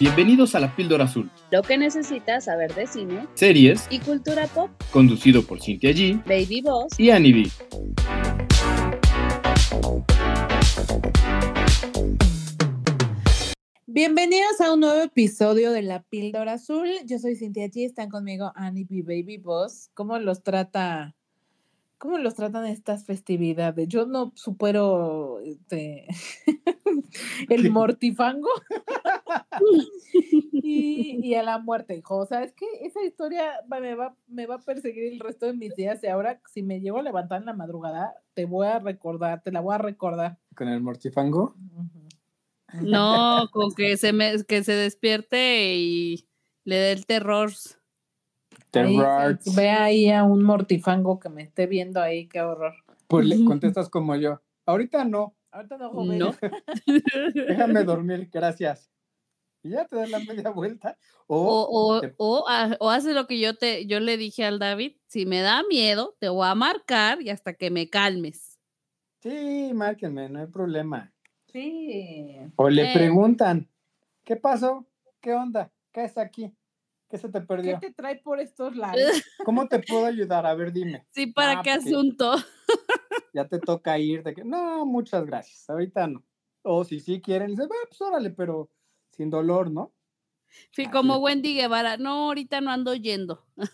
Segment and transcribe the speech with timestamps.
[0.00, 4.70] Bienvenidos a La Píldora Azul, Lo que necesitas saber de cine series y cultura pop.
[4.92, 6.98] conducido por Cintia G Baby Boss.
[6.98, 7.50] y Annie B.
[13.86, 16.88] Bienvenidos a un nuevo episodio de La Píldora Azul.
[17.06, 19.02] Yo soy Cintia G, están conmigo Annie B.
[19.02, 19.90] Baby Boss.
[19.94, 21.14] ¿Cómo los trata?
[21.98, 23.88] ¿Cómo los tratan estas festividades?
[23.88, 26.06] Yo no supero este,
[27.48, 27.70] el ¿Qué?
[27.70, 28.48] mortifango
[30.52, 32.16] y, y a la muerte, hijo.
[32.16, 35.54] O sea, es que esa historia me va, me va a perseguir el resto de
[35.54, 38.78] mis días y ahora si me llego a levantar en la madrugada, te voy a
[38.78, 40.38] recordar, te la voy a recordar.
[40.54, 41.54] con el mortifango.
[42.82, 46.28] No, con que se me, que se despierte y
[46.64, 47.50] le dé el terror.
[48.72, 49.38] Ahí, Terror.
[49.54, 52.74] ve ahí a un mortifango que me esté viendo ahí, qué horror.
[53.06, 54.40] Pues le contestas como yo.
[54.66, 55.36] Ahorita no.
[55.52, 56.18] Ahorita no, joven.
[56.18, 56.34] No.
[57.34, 58.90] Déjame dormir, gracias.
[59.64, 60.98] Y ya te das la media vuelta.
[61.26, 64.44] O, O, o, te- o, ha- o hace lo que yo te, yo le dije
[64.44, 68.58] al David, si me da miedo, te voy a marcar y hasta que me calmes.
[69.20, 71.12] sí, márquenme, no hay problema.
[71.52, 72.36] Sí.
[72.56, 72.92] O le Eh.
[72.94, 73.70] preguntan,
[74.24, 74.86] ¿qué pasó?
[75.20, 75.72] ¿Qué onda?
[75.92, 76.52] ¿Qué es aquí?
[77.08, 77.78] ¿Qué se te ¿Qué perdió?
[77.80, 79.08] te trae por estos lares?
[79.44, 80.46] ¿Cómo te puedo ayudar?
[80.46, 81.06] A ver, dime.
[81.12, 82.34] Sí, ¿para Ah, qué asunto?
[83.34, 84.22] Ya te toca ir.
[84.22, 85.68] De que, no, muchas gracias.
[85.68, 86.24] Ahorita no.
[86.62, 88.70] O si sí quieren, dice, va, pues órale, pero
[89.16, 89.92] sin dolor, ¿no?
[90.70, 91.16] Sí, como.
[91.18, 93.44] Wendy Guevara, no, ahorita no ando yendo.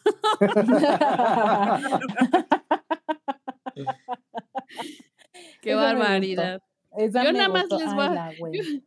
[5.63, 6.63] Qué Eso barbaridad.
[6.99, 8.53] Yo nada más les voy a- la güey.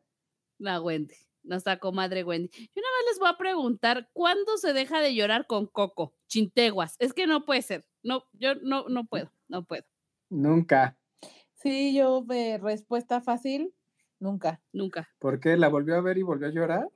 [0.60, 2.48] La Wendy, nuestra comadre Wendy.
[2.48, 6.14] Yo nada más les voy a preguntar, ¿cuándo se deja de llorar con Coco?
[6.28, 6.96] Chinteguas.
[7.00, 7.86] Es que no puede ser.
[8.02, 9.84] No, yo no, no puedo, no puedo,
[10.30, 10.98] Nunca.
[11.56, 13.74] Sí, yo de respuesta fácil,
[14.24, 14.62] nunca.
[14.72, 15.08] nunca.
[15.20, 15.56] ¿Por qué?
[15.58, 16.90] ¿La volvió a ver y volvió a llorar?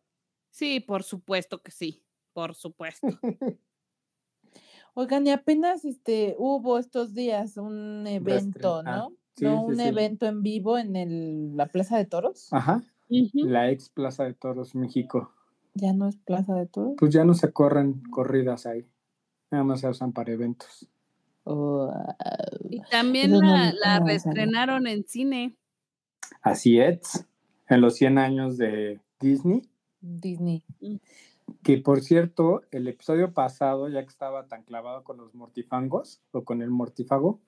[0.50, 3.08] Sí, por supuesto que sí, por supuesto.
[4.96, 9.10] Oigan, y apenas este hubo estos días un evento, ah, ¿no?
[9.36, 9.84] sí, no, sí, un sí.
[9.84, 12.52] evento en vivo en el, la Plaza de Toros.
[12.52, 12.82] Ajá.
[13.10, 15.32] La ex Plaza de Toros, México.
[15.76, 16.96] Ya no es Plaza de Toros.
[16.98, 18.88] Pues ya no se corren corridas ahí.
[19.52, 20.88] Nada más se usan para eventos.
[21.44, 21.94] Oh,
[22.70, 24.00] Y también no- la, la no sabía.
[24.06, 25.56] reestrenaron en cine.
[26.42, 27.26] Así es.
[27.68, 29.62] En los 100 años de Disney.
[30.02, 30.64] Disney.
[31.64, 36.44] Que por cierto, el episodio pasado, ya que estaba tan clavado con los mortifangos o
[36.44, 37.40] con el mortífago,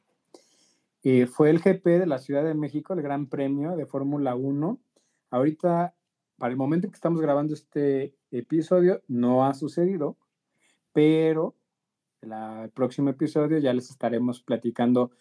[1.03, 4.79] eh, fue el GP de la Ciudad de México, el Gran Premio de Fórmula 1.
[5.29, 5.95] Ahorita,
[6.37, 10.17] para el momento en que estamos grabando este episodio, no ha sucedido,
[10.91, 11.55] pero
[12.21, 15.11] la- el próximo episodio ya les estaremos platicando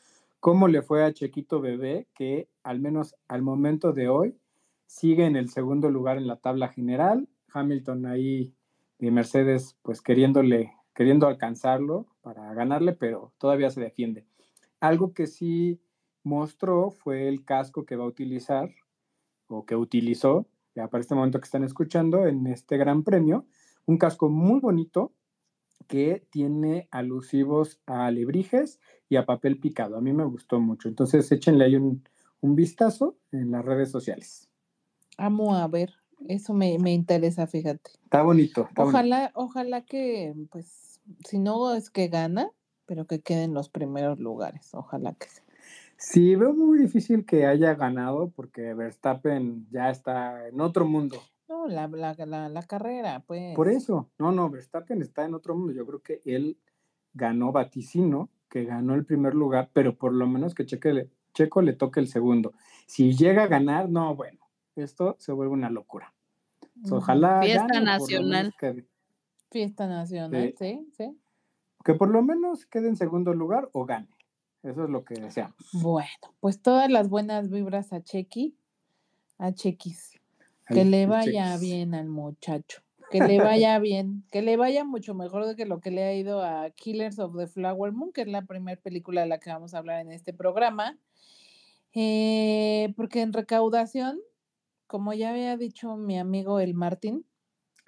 [0.41, 4.39] cómo le fue a Chequito Bebé, que al menos al momento de hoy
[4.87, 7.29] sigue en el segundo lugar en la tabla general.
[7.53, 8.55] Hamilton ahí
[8.99, 14.27] de Mercedes, pues queriéndole, queriendo alcanzarlo para ganarle, pero todavía se defiende.
[14.81, 15.81] Algo que sí
[16.23, 18.71] mostró fue el casco que va a utilizar
[19.47, 23.47] o que utilizó, ya para este momento que están escuchando, en este gran premio,
[23.87, 25.13] un casco muy bonito
[25.89, 28.79] que tiene alusivos a alebrijes
[29.09, 29.97] y a papel picado.
[29.97, 30.89] A mí me gustó mucho.
[30.89, 32.05] Entonces échenle ahí un,
[32.41, 34.49] un vistazo en las redes sociales.
[35.17, 35.95] Amo a ver.
[36.29, 37.91] Eso me, me interesa, fíjate.
[38.05, 38.67] Está bonito.
[38.69, 38.99] está bonito.
[38.99, 42.51] Ojalá, ojalá que, pues, si no es que gana,
[42.87, 44.71] pero que quede en los primeros lugares.
[44.75, 45.41] Ojalá que sí.
[45.97, 51.21] Sí, veo muy difícil que haya ganado porque Verstappen ya está en otro mundo.
[51.49, 53.55] No, la, la, la, la carrera, pues.
[53.57, 55.73] Por eso, no, no, Verstappen está en otro mundo.
[55.73, 56.59] Yo creo que él
[57.15, 61.63] ganó vaticino, que ganó el primer lugar, pero por lo menos que Checo le, Checo
[61.63, 62.53] le toque el segundo.
[62.87, 64.39] Si llega a ganar, no, bueno,
[64.77, 66.13] esto se vuelve una locura.
[66.91, 67.41] Ojalá.
[67.43, 68.55] Fiesta gane, nacional.
[68.59, 68.87] quede-
[69.51, 71.19] Fiesta nacional, sí, sí.
[71.83, 74.09] que por lo menos quede en segundo lugar o gane.
[74.63, 75.57] Eso es lo que deseamos.
[75.73, 78.55] Bueno, pues todas las buenas vibras a Chequi,
[79.39, 80.18] a Chequis.
[80.69, 82.83] Que le vaya bien al muchacho.
[83.11, 84.25] Que le vaya bien.
[84.31, 87.37] Que le vaya mucho mejor de que lo que le ha ido a Killers of
[87.37, 90.13] the Flower Moon, que es la primera película de la que vamos a hablar en
[90.13, 90.99] este programa.
[91.95, 94.21] Eh, porque en recaudación,
[94.87, 97.25] como ya había dicho mi amigo el Martín,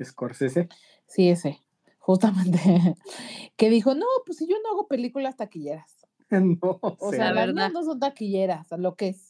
[0.03, 0.69] Scorsese.
[1.06, 1.61] sí, ese,
[1.99, 2.59] justamente,
[3.56, 5.97] que dijo, no, pues si yo no hago películas taquilleras.
[6.31, 9.30] No, O sea, La las no son taquilleras, lo que es.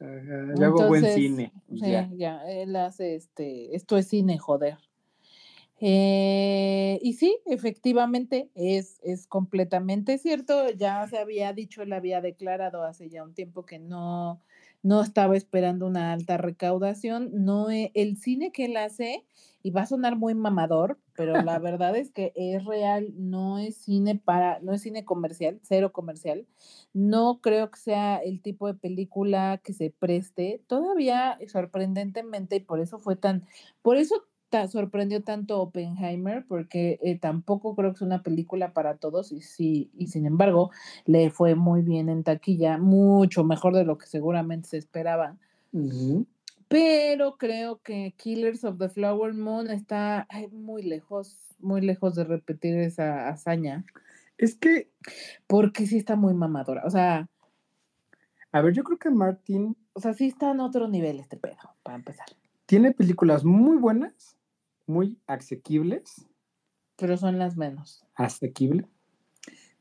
[0.00, 1.52] Ajá, yo hago buen cine.
[1.68, 2.10] y Sí, ya.
[2.12, 2.44] ya.
[2.50, 4.78] él hace este, esto es cine, joder.
[5.80, 10.70] Eh, y sí, efectivamente, es, es completamente cierto.
[10.70, 14.40] Ya se había dicho, él había declarado hace ya un tiempo que no,
[14.82, 19.24] no estaba esperando una alta recaudación, no e- el cine que él hace
[19.64, 23.76] y va a sonar muy mamador, pero la verdad es que es real, no es
[23.78, 26.46] cine para, no es cine comercial, cero comercial.
[26.92, 32.78] No creo que sea el tipo de película que se preste, todavía sorprendentemente, y por
[32.80, 33.44] eso fue tan,
[33.82, 38.98] por eso ta- sorprendió tanto Oppenheimer, porque eh, tampoco creo que sea una película para
[38.98, 40.70] todos, y sí, y sin embargo,
[41.06, 45.36] le fue muy bien en taquilla, mucho mejor de lo que seguramente se esperaba.
[45.72, 46.26] Ujú.
[46.74, 52.24] Pero creo que Killers of the Flower Moon está ay, muy lejos, muy lejos de
[52.24, 53.84] repetir esa hazaña,
[54.38, 54.90] Es que,
[55.46, 56.82] porque sí está muy mamadora.
[56.84, 57.28] O sea,
[58.50, 61.76] a ver, yo creo que Martin o sea, sí está en otro nivel este pedo,
[61.84, 62.26] para empezar.
[62.66, 64.36] tiene películas muy buenas,
[64.84, 66.26] muy asequibles,
[66.96, 68.04] Pero son las menos.
[68.16, 68.88] asequible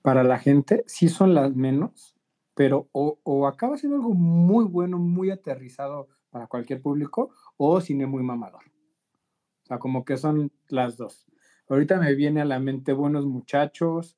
[0.04, 2.16] para la gente, sí son las menos,
[2.54, 8.08] pero o, o acaba siendo algo muy bueno, muy aterrizado para cualquier público, o cine
[8.08, 8.64] muy mamador.
[8.64, 11.28] O sea, como que son las dos.
[11.70, 14.18] Ahorita me viene a la mente Buenos Muchachos,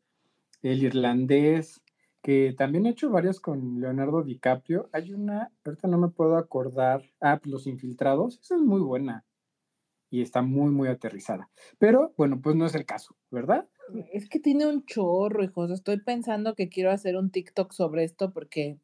[0.62, 1.84] El Irlandés,
[2.24, 4.90] que también he hecho varias con Leonardo DiCaprio.
[4.94, 9.26] Hay una, ahorita no me puedo acordar, ah, Los Infiltrados, esa es muy buena
[10.10, 11.50] y está muy, muy aterrizada.
[11.78, 13.68] Pero bueno, pues no es el caso, ¿verdad?
[14.14, 15.70] Es que tiene un chorro, hijos.
[15.70, 18.80] Estoy pensando que quiero hacer un TikTok sobre esto porque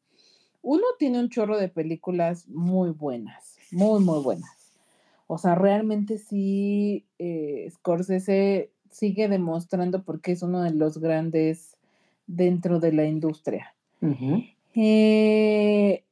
[0.62, 4.50] uno tiene un chorro de películas muy buenas, muy, muy buenas.
[5.26, 11.76] O sea, realmente sí, eh, Scorsese sigue demostrando por qué es uno de los grandes
[12.26, 13.74] dentro de la industria.
[14.74, 16.04] Eh,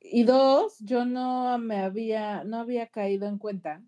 [0.00, 3.82] y dos, yo no me había, no había caído en cuenta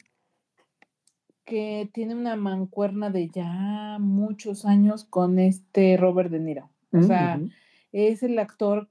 [1.44, 6.70] que tiene una mancuerna de ya muchos años con este Robert De Niro.
[6.92, 7.50] O sea, Ujú.
[7.92, 8.88] es el actor,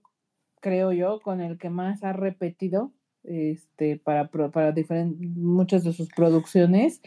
[0.63, 2.93] creo yo, con el que más ha repetido
[3.25, 4.73] este, para, pro- para
[5.35, 7.01] muchas de sus producciones.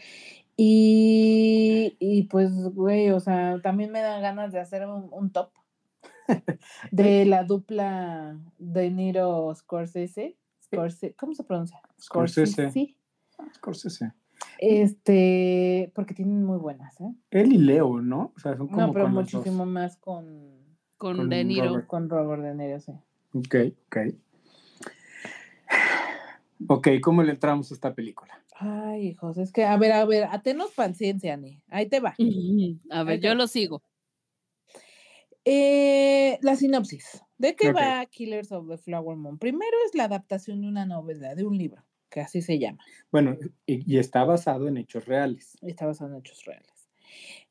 [0.55, 5.49] Y, y pues, güey, o sea, también me dan ganas de hacer un, un top
[6.91, 10.37] de la dupla De Niro Scorsese.
[10.63, 11.79] Scorsese ¿Cómo se pronuncia?
[11.99, 12.71] Scorsese.
[12.71, 12.97] Sí.
[13.55, 14.11] Scorsese.
[14.59, 17.13] Este, porque tienen muy buenas, ¿eh?
[17.31, 18.33] Él y Leo, ¿no?
[18.35, 19.33] O sea, son como No, pero con los dos.
[19.35, 20.25] muchísimo más con,
[20.97, 21.69] Con, Con De Niro.
[21.69, 21.87] Robert.
[21.87, 22.93] con Robert De Niro, sí.
[23.37, 23.55] Ok,
[23.87, 23.97] ok.
[26.67, 28.43] Ok, ¿cómo le entramos a esta película?
[28.55, 31.61] Ay, hijos, es que, a ver, a ver, atenos paciencia, Ani.
[31.69, 32.15] Ahí te va.
[32.89, 33.35] A ver, Ahí yo va.
[33.35, 33.83] lo sigo.
[35.45, 37.23] Eh, la sinopsis.
[37.37, 39.37] ¿De qué va Killers of the Flower Moon?
[39.37, 42.79] Primero es la adaptación de una novela, de un libro, que así se llama.
[43.11, 45.55] Bueno, y, y está basado en hechos reales.
[45.61, 46.76] Está basado en hechos reales.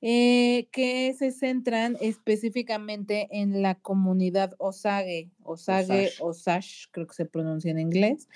[0.00, 6.12] Eh, que se centran específicamente en la comunidad Osage, Osage, Osage.
[6.20, 8.29] Osage, creo que se pronuncia en inglés,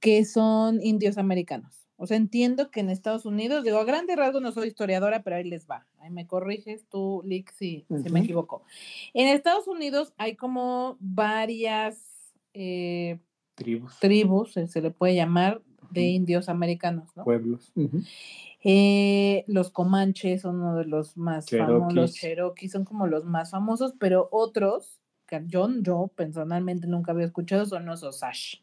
[0.00, 1.86] que son indios americanos.
[1.98, 5.36] O sea, entiendo que en Estados Unidos, digo, a grande rasgo no soy historiadora, pero
[5.36, 5.86] ahí les va.
[5.98, 8.62] Ahí me corriges tú, Lick, si, si me equivoco.
[9.14, 13.18] En Estados Unidos hay como varias eh,
[13.56, 17.24] Tribus, tribus, eh, se le puede llamar, de indios americanos, ¿no?
[17.24, 17.72] pueblos.
[18.62, 22.14] Eh, los Comanches son uno de los más famosos, los.
[22.14, 27.66] Cherokees son como los más famosos, pero otros que yo, yo personalmente nunca había escuchado
[27.66, 28.62] son los Osage.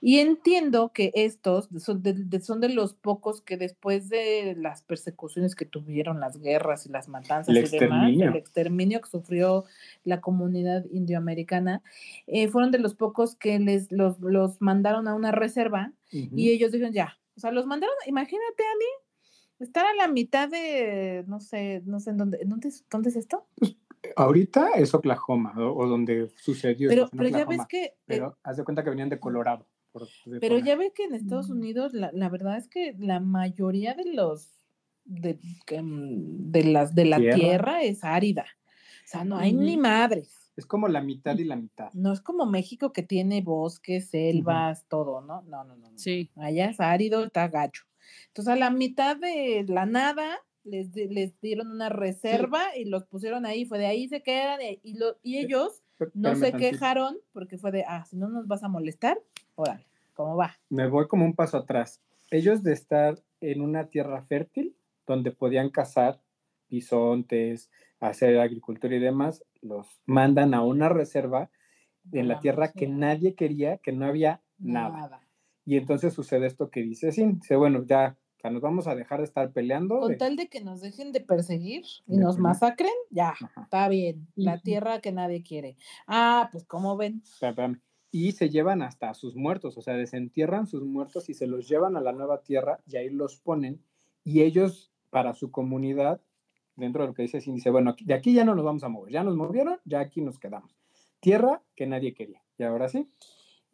[0.00, 4.82] Y entiendo que estos son de, de- son de los pocos que después de las
[4.82, 7.72] persecuciones que tuvieron, las guerras y las matanzas El y demás,
[8.08, 8.30] exterminio.
[8.30, 9.64] el exterminio que sufrió
[10.04, 11.82] la comunidad indioamericana,
[12.26, 16.72] eh, fueron de los pocos que les los, los mandaron a una reserva y ellos
[16.72, 21.82] dijeron, ya, o sea, los mandaron, imagínate, Ani, estar a la mitad de, no sé,
[21.86, 23.46] no sé en dónde, ¿en ¿dónde, es- dónde es esto?
[24.14, 26.88] Ahorita es Oklahoma, o, o donde sucedió.
[26.88, 29.66] Pero, pero ya ves que, eh, Pero haz de cuenta que venían de Colorado.
[29.98, 32.94] Por- de pero por ya ves que en Estados Unidos la, la verdad es que
[32.98, 34.50] la mayoría de los,
[35.04, 37.34] de, que, mm, de las, de la Tierra.
[37.36, 37.82] tierra.
[37.82, 38.44] es árida,
[39.04, 39.82] o sea, no hay ni Ujú.
[39.82, 40.52] madres.
[40.56, 41.92] Es como la mitad y la mitad.
[41.92, 45.42] No es como México que tiene bosques, selvas, todo, ¿no?
[45.42, 45.90] No, no, no.
[45.90, 45.98] no.
[45.98, 46.30] Sí.
[46.36, 47.84] Allá es árido, está gacho.
[48.28, 53.44] Entonces, a la mitad de la nada, les, les dieron una reserva y los pusieron
[53.44, 55.82] ahí, fue de ahí se quedan y, lo- y ellos
[56.14, 56.70] no se tantito.
[56.70, 59.18] quejaron porque fue de, ah, si no nos vas a molestar,
[59.56, 60.56] órale, ¿cómo va?
[60.70, 62.00] Me voy como un paso atrás.
[62.30, 66.20] Ellos de estar en una tierra fértil donde podían cazar
[66.68, 67.70] bisontes,
[68.00, 71.50] hacer agricultura y demás, los mandan a una reserva
[72.12, 74.96] en la tierra que nadie quería, que no había nada.
[74.96, 75.20] nada.
[75.64, 79.18] Y entonces sucede esto que dice, sí, dice, bueno, ya, sea, nos vamos a dejar
[79.18, 79.98] de estar peleando.
[80.00, 83.62] Con de- tal de que nos dejen de perseguir y De nos masacren, ya, Ajá.
[83.62, 85.76] está bien, la tierra que nadie quiere.
[86.06, 87.22] Ah, pues, ¿cómo ven?
[87.24, 87.80] Espérame.
[88.10, 91.68] Y se llevan hasta a sus muertos, o sea, desentierran sus muertos y se los
[91.68, 93.82] llevan a la nueva tierra y ahí los ponen
[94.24, 96.20] y ellos para su comunidad,
[96.76, 98.88] dentro de lo que dice Cindy, dice, bueno, de aquí ya no nos vamos a
[98.88, 100.76] mover, ya nos movieron, ya aquí nos quedamos.
[101.20, 102.42] Tierra que nadie quería.
[102.58, 103.08] Y ahora sí,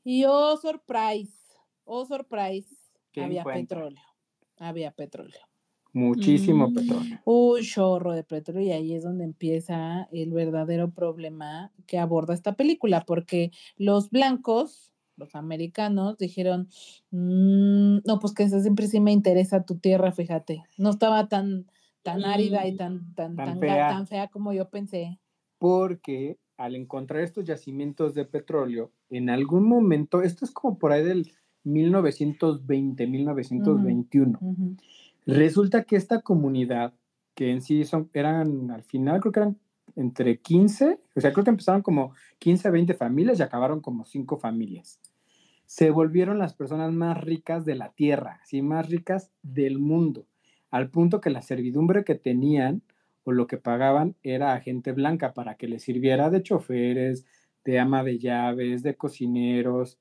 [0.05, 2.77] Y oh, surprise, oh, surprise,
[3.13, 4.03] ¿Qué había petróleo,
[4.59, 5.41] había petróleo.
[5.93, 6.73] Muchísimo Mm.
[6.73, 7.19] petróleo.
[7.25, 12.55] Un chorro de petróleo y ahí es donde empieza el verdadero problema que aborda esta
[12.55, 16.69] película, porque los blancos, los americanos, dijeron,
[17.11, 21.67] "Mm, no, pues que siempre sí me interesa tu tierra, fíjate, no estaba tan,
[22.03, 23.87] tan árida y tan, tan, Tan tan, fea.
[23.87, 25.19] tan fea como yo pensé.
[25.59, 31.05] porque al encontrar estos yacimientos de petróleo, en algún momento, esto es como por ahí
[31.05, 31.33] del
[31.65, 34.77] 1920, 1921, Ujú.
[35.27, 36.95] Resulta que esta comunidad,
[37.35, 39.59] que en sí son, eran, al final creo que eran
[39.97, 44.05] entre 15, o sea, creo que empezaron como 15 a 20 familias y acabaron como
[44.05, 45.01] 5 familias.
[45.67, 50.27] Se volvieron las personas más ricas de la tierra, sí, más ricas del mundo,
[50.71, 52.83] al punto que la servidumbre que tenían
[53.25, 57.25] o lo que pagaban era a gente blanca para que les sirviera de choferes,
[57.65, 59.99] de ama de llaves, de cocineros,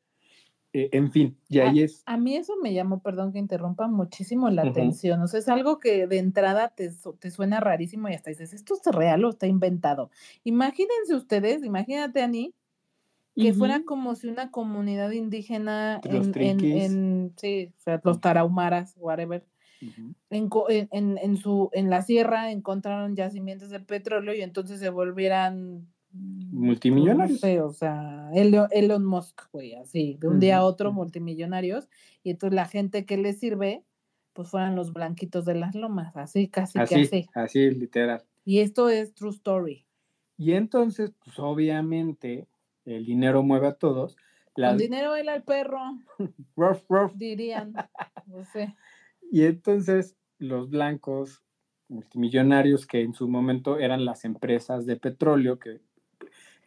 [0.74, 2.04] eh, en fin, y ahí es...
[2.06, 5.22] A mí eso me llamó, perdón que interrumpa, muchísimo la atención.
[5.22, 8.54] O sea, es algo que de entrada te, su- te suena rarísimo y hasta dices,
[8.54, 10.10] ¿esto es real o está inventado?
[10.44, 12.54] Imagínense ustedes, imagínate, Ani,
[13.36, 18.96] que fuera como si una comunidad indígena Los en, en, sí, o sea, los tarahumaras,
[18.98, 19.46] whatever,
[20.30, 24.80] en, co- en, en- en su, en la sierra encontraron yacimientos de petróleo y entonces
[24.80, 27.32] se volvieran Multimillonarios.
[27.32, 31.88] No sé, o sea, Elon, Elon Musk, güey, así, de un día a otro multimillonarios,
[32.24, 33.84] y entonces la gente que les sirve,
[34.34, 37.26] pues fueran los blanquitos de las lomas, así, casi que Así, así.
[37.34, 38.24] así, literal.
[38.46, 39.86] Y esto es true story.
[40.38, 42.48] Y entonces, pues obviamente,
[42.86, 44.18] el dinero mueve a todos.
[44.56, 45.80] Las- Con dinero él al perro,
[46.56, 47.14] Ruff, ruff.
[47.16, 47.74] dirían.
[48.26, 48.76] No sé.
[49.32, 51.44] Y entonces los blancos
[51.88, 55.82] multimillonarios que en su momento eran las empresas de petróleo, que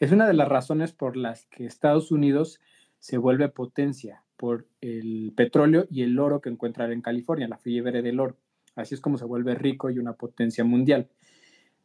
[0.00, 2.60] es una de las razones por las que Estados Unidos
[2.98, 8.02] se vuelve potencia por el petróleo y el oro que encuentra en California, la fiebre
[8.02, 8.36] del oro.
[8.74, 11.08] Así es como se vuelve rico y una potencia mundial.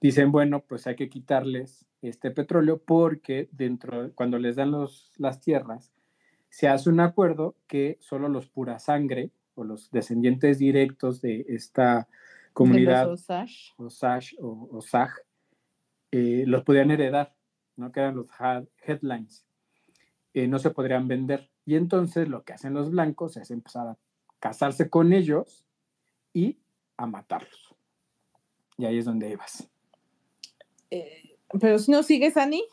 [0.01, 5.41] Dicen, bueno, pues hay que quitarles este petróleo porque dentro, cuando les dan los, las
[5.41, 5.91] tierras,
[6.49, 12.07] se hace un acuerdo que solo los pura sangre o los descendientes directos de esta
[12.53, 13.73] comunidad De los Osage.
[13.77, 15.13] Osage o Osage
[16.11, 17.35] eh, los podían heredar,
[17.79, 17.91] ¿no?
[17.91, 18.29] que eran los
[18.85, 19.45] headlines.
[20.33, 21.49] Eh, no se podrían vender.
[21.65, 23.97] Y entonces lo que hacen los blancos es empezar a
[24.39, 25.65] casarse con ellos
[26.33, 26.57] y
[26.97, 27.75] a matarlos.
[28.77, 29.67] Y ahí es donde ibas.
[30.91, 32.63] Eh, pero si no sigues, Ani,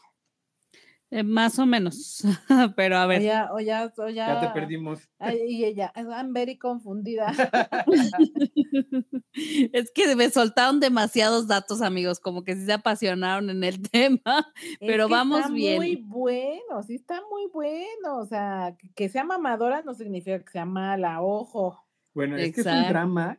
[1.10, 2.24] Eh, más o menos.
[2.76, 3.22] Pero a o ver.
[3.22, 4.26] ya, o ya, o ya.
[4.26, 5.08] Ya te perdimos.
[5.18, 7.32] Ay, y ella, I'm very confundida.
[9.72, 14.52] es que me soltaron demasiados datos, amigos, como que sí se apasionaron en el tema.
[14.62, 15.76] Es Pero que vamos está bien.
[15.76, 18.18] Muy bueno, sí está muy bueno.
[18.18, 21.86] O sea, que, sea mamadora no significa que sea mala, ojo.
[22.14, 23.38] Bueno, es que es un drama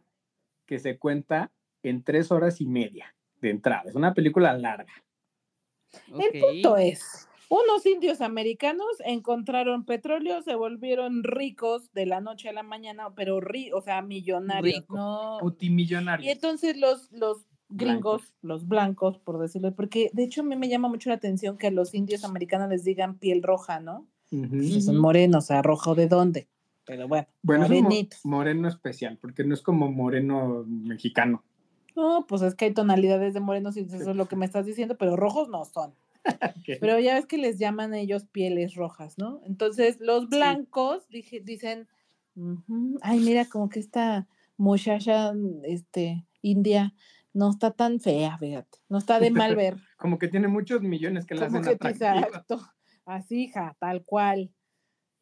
[0.65, 1.51] que se cuenta
[1.83, 3.83] en tres horas y media de entrada.
[3.87, 4.93] Es una película larga.
[6.07, 12.53] El punto es, unos indios americanos encontraron petróleo, se volvieron ricos de la noche a
[12.53, 14.95] la mañana, pero ri, o sea, millonarios, Rico.
[14.95, 15.37] no.
[15.39, 16.33] Y Multimillonarios.
[16.33, 18.33] entonces los, los gringos, Blancos.
[18.41, 21.67] los blancos, por decirlo, porque de hecho a mí me llama mucho la atención que
[21.67, 24.07] a los indios americanos les digan piel roja, ¿no?
[24.29, 26.47] Que son morenos, o sea, rojo de dónde.
[26.85, 28.19] Pero bueno, Bueno, es un mo- morenitos.
[28.25, 31.43] moreno especial, porque no es como moreno mexicano.
[31.95, 34.65] No, pues es que hay tonalidades de morenos y eso es lo que me estás
[34.65, 35.93] diciendo, pero rojos no son.
[36.81, 39.41] Pero ya ves que les llaman a ellos pieles rojas, ¿no?
[39.45, 41.87] Entonces, los blancos dije- dicen,
[42.35, 46.93] "Ujú, ay, mira, como que esta muchacha, este, india,
[47.33, 49.77] no está tan fea, fíjate, no está de mal ver.
[49.97, 52.19] Como que tiene muchos millones que la hacen que atractiva.
[52.19, 52.61] exacto,
[53.05, 54.51] así, hija, tal cual.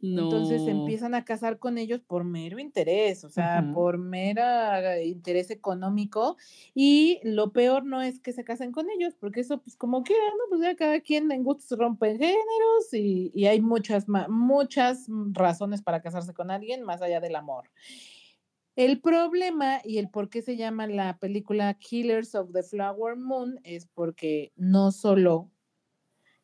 [0.01, 6.37] Entonces empiezan a casar con ellos por mero interés, o sea, por mera interés económico.
[6.73, 10.33] Y lo peor no es que se casen con ellos, porque eso, pues como quieran,
[10.37, 10.43] ¿no?
[10.49, 16.01] Pues ya cada quien en gustos rompen géneros y, y hay muchas, muchas razones para
[16.01, 17.69] casarse con alguien más allá del amor.
[18.75, 23.57] El problema y el por qué se llama la película Killers of the Flower Moon
[23.63, 25.49] es porque no solo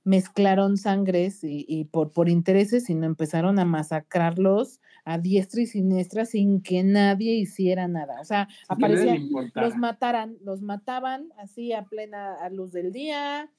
[0.03, 6.25] mezclaron sangres y, y por, por intereses, sino empezaron a masacrarlos a diestra y siniestra
[6.25, 8.20] sin que nadie hiciera nada.
[8.22, 13.50] O sea, aparecían, los mataran, los mataban así a plena a luz del día,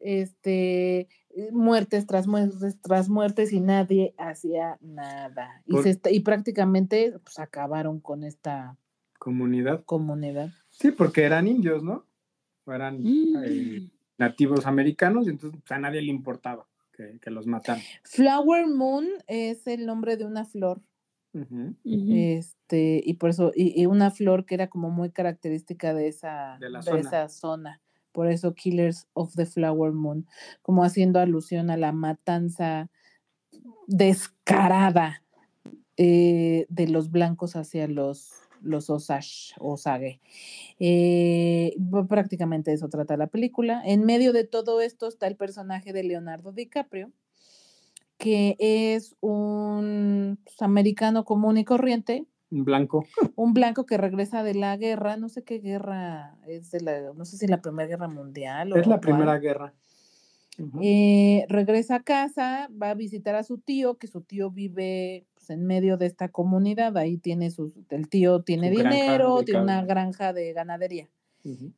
[0.00, 5.62] este, eh, muertes tras muertes tras muertes y nadie hacía nada.
[5.66, 8.76] Y, Por- se y prácticamente pues, acabaron con esta
[9.18, 9.84] Comunidad.
[9.84, 10.50] comunidad.
[10.70, 12.04] Sí, porque eran indios, ¿no?
[12.66, 13.88] Eran eh.
[14.18, 17.82] Nativos americanos y entonces pues, a nadie le importaba que, que los mataran.
[18.04, 20.80] Flower Moon es el nombre de una flor.
[21.84, 26.56] Este, y por eso, y, y una flor que era como muy característica de esa,
[26.60, 27.00] De la de zona.
[27.00, 27.80] esa zona.
[28.12, 30.28] Por eso Killers of the Flower Moon,
[30.62, 32.88] como haciendo alusión a la matanza
[33.88, 35.24] descarada
[35.96, 40.20] eh, de los blancos hacia los, los Osage, Osage.
[40.78, 41.76] Eh,
[42.08, 43.82] prácticamente eso trata la película.
[43.84, 47.12] En medio de todo esto está el personaje de Leonardo DiCaprio,
[48.18, 53.06] que es un pues, americano común y corriente, Un blanco.
[53.36, 57.24] un blanco que regresa de la guerra, no sé qué guerra es de la, no
[57.24, 59.74] sé si la Primera Guerra Mundial o Es la primera guerra.
[60.80, 65.50] Eh, regresa a casa, va a visitar a su tío, que su tío vive pues,
[65.58, 69.84] en medio de esta comunidad, ahí tiene sus, el tío tiene Su dinero, tiene una
[69.84, 71.08] granja de ganadería,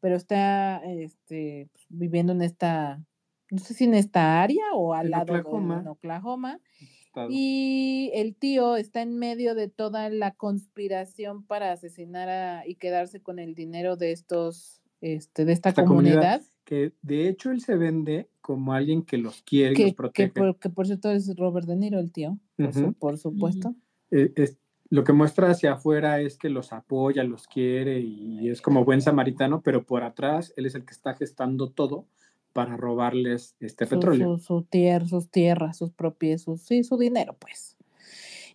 [0.01, 3.03] pero está este, pues, viviendo en esta,
[3.51, 5.81] no sé si en esta área o al En lado de Oklahoma.
[5.81, 6.61] en Oklahoma.
[7.07, 7.29] Estado.
[7.31, 13.21] Y el tío está en medio de toda la conspiración para asesinar a, y quedarse
[13.21, 16.15] con el dinero de estos, este, de esta, Esta comunidad.
[16.15, 16.43] comunidad.
[16.65, 19.97] Que de hecho él se vende como alguien que los quiere y Que, los que,
[19.97, 20.31] protege.
[20.33, 23.75] por, que por cierto es Robert De Niro, el tío, por, su- supuesto.
[24.11, 24.59] Eh, es-
[24.89, 29.03] lo que muestra hacia afuera es que los apoya, los quiere y es como buen
[29.03, 32.07] samaritano, pero por atrás él es el que está gestando todo
[32.53, 34.39] para robarles este Su, petróleo.
[34.39, 37.77] su, su tier- sus tierras, sus propios, sus, sí, su dinero, pues.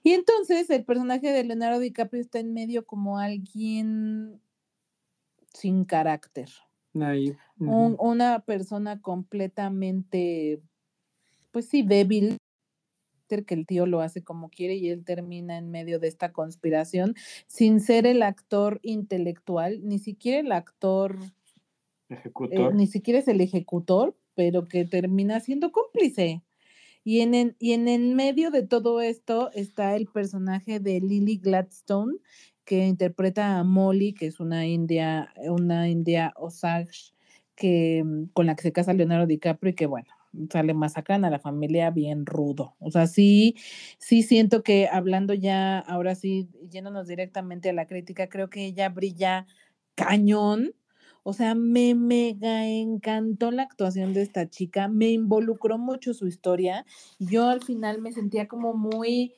[0.03, 4.39] Y entonces el personaje de Leonardo DiCaprio está en medio como alguien
[5.53, 6.49] sin carácter.
[6.99, 7.71] Ahí, ujú.
[7.71, 10.61] un- una persona completamente,
[11.51, 12.37] pues sí, débil,
[13.45, 17.15] que el tío lo hace como quiere y él termina en medio de esta conspiración
[17.47, 21.17] sin ser el actor intelectual, ni siquiera el actor,
[22.09, 22.75] eh, Ejecutor.
[22.75, 26.43] ni siquiera es el ejecutor, pero que termina siendo cómplice.
[27.03, 31.37] Y en, el, y en el medio de todo esto está el personaje de Lily
[31.37, 32.17] Gladstone,
[32.63, 37.13] que interpreta a Molly, que es una india, una india Osage,
[37.55, 40.09] que, mm, con la que se casa Leonardo DiCaprio y que bueno,
[40.49, 42.75] sale masacran a la familia bien rudo.
[42.79, 43.55] O sea, sí,
[43.97, 48.89] sí siento que hablando ya, ahora sí, yéndonos directamente a la crítica, creo que ella
[48.89, 49.47] brilla
[49.95, 50.73] cañón.
[51.23, 56.85] O sea, me mega encantó la actuación de esta chica, me involucró mucho su historia.
[57.19, 59.35] Yo al final me sentía como muy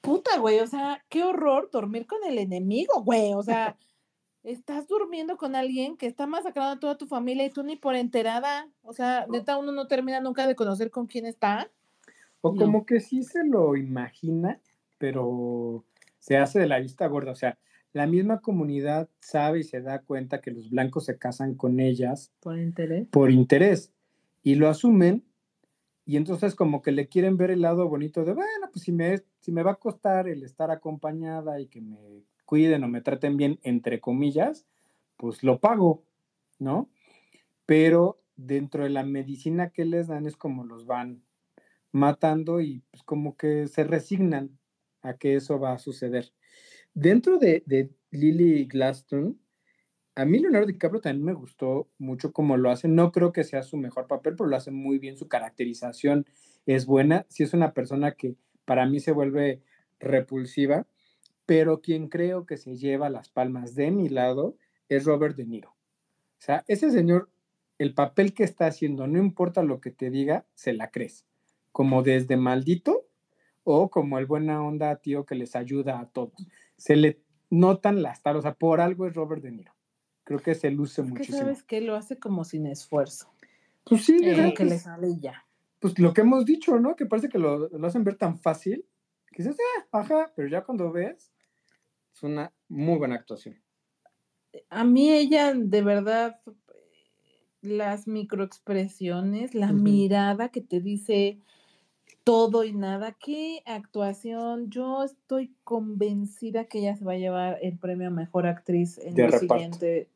[0.00, 0.60] puta, güey.
[0.60, 3.34] O sea, qué horror dormir con el enemigo, güey.
[3.34, 3.76] O sea,
[4.44, 7.94] estás durmiendo con alguien que está masacrando a toda tu familia y tú ni por
[7.94, 8.68] enterada.
[8.82, 11.70] O sea, neta, uno no termina nunca de conocer con quién está.
[12.40, 12.60] O No.
[12.60, 14.60] como que sí se lo imagina,
[14.98, 15.84] pero
[16.18, 17.30] se hace de la vista gorda.
[17.32, 17.58] O sea,
[17.92, 22.32] la misma comunidad sabe y se da cuenta que los blancos se casan con ellas
[22.40, 23.06] Por interés.
[23.10, 23.92] por interés
[24.42, 25.24] y lo asumen
[26.04, 29.22] y entonces como que le quieren ver el lado bonito de, bueno, pues si me,
[29.40, 33.38] si me va a costar el estar acompañada y que me cuiden o me traten
[33.38, 34.66] bien, entre comillas,
[35.16, 36.04] pues lo pago,
[36.58, 36.90] ¿no?
[37.64, 41.22] Pero dentro de la medicina que les dan es como los van
[41.92, 44.58] matando y pues como que se resignan
[45.00, 46.34] a que eso va a suceder.
[46.92, 47.64] Dentro de,
[48.10, 49.36] Lily Gladstone,
[50.14, 52.86] a mí Leonardo DiCaprio también me gustó mucho cómo lo hace.
[52.86, 55.16] No creo que sea su mejor papel, pero lo hace muy bien.
[55.16, 56.26] Su caracterización
[56.66, 57.24] es buena.
[57.30, 58.34] Sí es una persona que
[58.66, 59.62] para mí se vuelve
[60.00, 60.86] repulsiva,
[61.54, 64.56] pero quien creo que se lleva las palmas de mi lado
[64.88, 65.68] es Robert De Niro.
[65.72, 67.28] O sea, ese señor,
[67.76, 71.26] el papel que está haciendo, no importa lo que te diga, se la crees.
[71.70, 73.06] Como desde maldito
[73.64, 76.32] o como el buena onda tío que les ayuda a todos.
[76.78, 79.74] Se le notan las taras, o sea, por algo es Robert De Niro.
[80.24, 81.38] Creo que se luce Es que muchísimo.
[81.38, 83.30] sabes que lo hace como sin esfuerzo.
[83.84, 85.44] Pues sí, Eh, o sea, Como que le pues, sale ya.
[85.80, 86.96] pues lo que hemos dicho, ¿no?
[86.96, 88.86] Que parece que lo, lo hacen ver tan fácil,
[89.32, 89.58] que dices,
[89.92, 91.31] ah, ajá, pero ya cuando ves,
[92.14, 93.56] es una muy buena actuación.
[94.68, 96.40] A mí ella, de verdad,
[97.62, 101.38] las microexpresiones, la mirada que te dice
[102.24, 104.70] todo y nada, qué actuación.
[104.70, 109.14] Yo estoy convencida que ella se va a llevar el premio a mejor actriz en,
[109.14, 109.54] De los, reparto.
[109.54, 110.08] siguiente-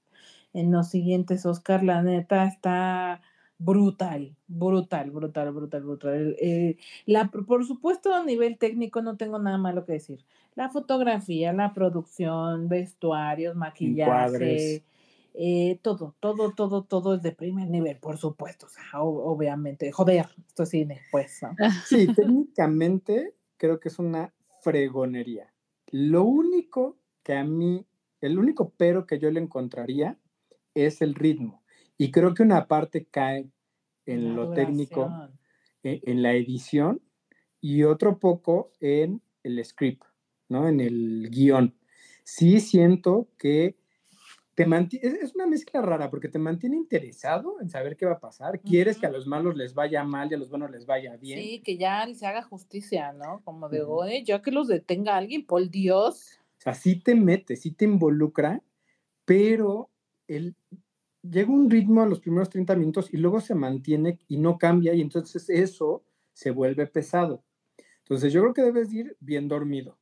[0.53, 1.83] en los siguientes Oscar.
[1.83, 3.23] La neta está
[3.59, 6.37] brutal, brutal, brutal, brutal, brutal.
[6.41, 10.25] Eh, la, por supuesto, a nivel técnico no tengo nada malo que decir.
[10.57, 14.85] La fotografía, la producción, vestuarios, maquillaje,
[15.35, 19.93] eh, todo, todo, todo, todo es de primer nivel, por supuesto, o sea, o- obviamente,
[19.93, 21.55] joder, esto es cine, pues, ¿no?
[21.85, 25.53] Sí, técnicamente creo que es una fregonería.
[25.91, 27.87] Lo único que a mí,
[28.21, 30.19] el único pero que yo le encontraría
[30.75, 31.63] es el ritmo.
[31.99, 33.51] Y creo que una parte cae
[34.07, 35.17] en La lo técnico,
[35.83, 37.03] e- en la edición
[37.61, 40.05] y otro poco en el script,
[40.49, 40.69] ¿no?
[40.69, 41.75] En el guion.
[42.25, 43.77] Sí siento que
[44.55, 48.21] te mantiene, es, una mezcla rara porque te mantiene interesado en saber qué va a
[48.21, 48.61] pasar.
[48.61, 51.39] Quieres que a los malos les vaya mal y a los buenos les vaya bien.
[51.39, 53.43] Sí, que ya se haga justicia, ¿no?
[53.45, 54.01] Como de, Ujú.
[54.01, 56.39] oye, ya que los detenga alguien, por Dios.
[56.59, 58.63] O sea, sí te mete, sí te involucra,
[59.27, 59.91] pero
[60.27, 60.57] el,
[61.23, 64.95] llega un ritmo a los primeros 30 minutos y luego se mantiene y no cambia
[64.95, 67.45] y entonces eso se vuelve pesado.
[67.99, 69.99] Entonces yo creo que debes ir bien dormido.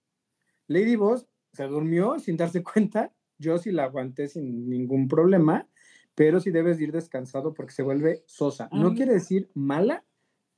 [0.66, 5.68] Lady Boss se durmió sin darse cuenta, yo sí la aguanté sin ningún problema,
[6.14, 8.68] pero sí debes ir descansado porque se vuelve sosa.
[8.70, 10.04] A No mí- quiere decir mala,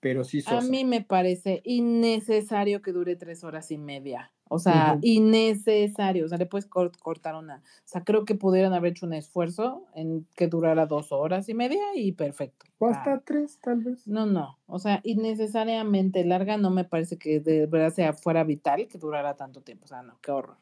[0.01, 0.59] pero sí sosa.
[0.59, 4.33] A mí me parece innecesario que dure tres horas y media.
[4.49, 5.01] O sea, Ujú.
[5.03, 6.25] innecesario.
[6.25, 7.57] O sea, le puedes cort- cortar una.
[7.57, 11.55] O sea, creo que pudieran haber hecho un esfuerzo en que durara dos horas y
[11.55, 12.67] media y perfecto.
[12.79, 14.07] O Ah, hasta tres, tal vez.
[14.07, 14.59] No, no.
[14.67, 19.35] O sea, innecesariamente larga no me parece que de verdad sea fuera vital que durara
[19.37, 19.85] tanto tiempo.
[19.85, 20.57] O sea, no, qué horror.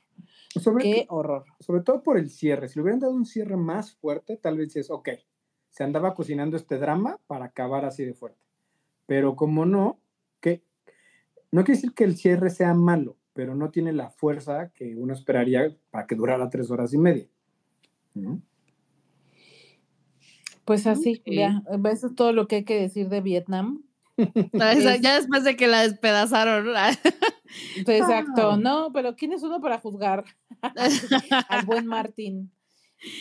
[0.60, 1.44] Sobre, Qué horror.
[1.60, 2.68] sobre todo por el cierre.
[2.68, 5.08] Si le hubieran dado un cierre más fuerte, tal vez es, ok,
[5.70, 8.38] se andaba cocinando este drama para acabar así de fuerte.
[9.06, 9.98] Pero como no,
[10.40, 10.62] que
[11.50, 15.12] no quiere decir que el cierre sea malo, pero no tiene la fuerza que uno
[15.12, 17.26] esperaría para que durara tres horas y media.
[18.14, 18.40] ¿no?
[20.64, 21.62] Pues así, ya.
[21.92, 23.82] Eso es todo lo que hay que decir de Vietnam.
[24.52, 26.68] Esa- Es- Ya después de que la despedazaron.
[27.86, 28.52] Exacto.
[28.52, 28.56] Ah.
[28.56, 30.24] No, pero ¿quién es uno para juzgar?
[31.48, 32.50] Al buen Martín.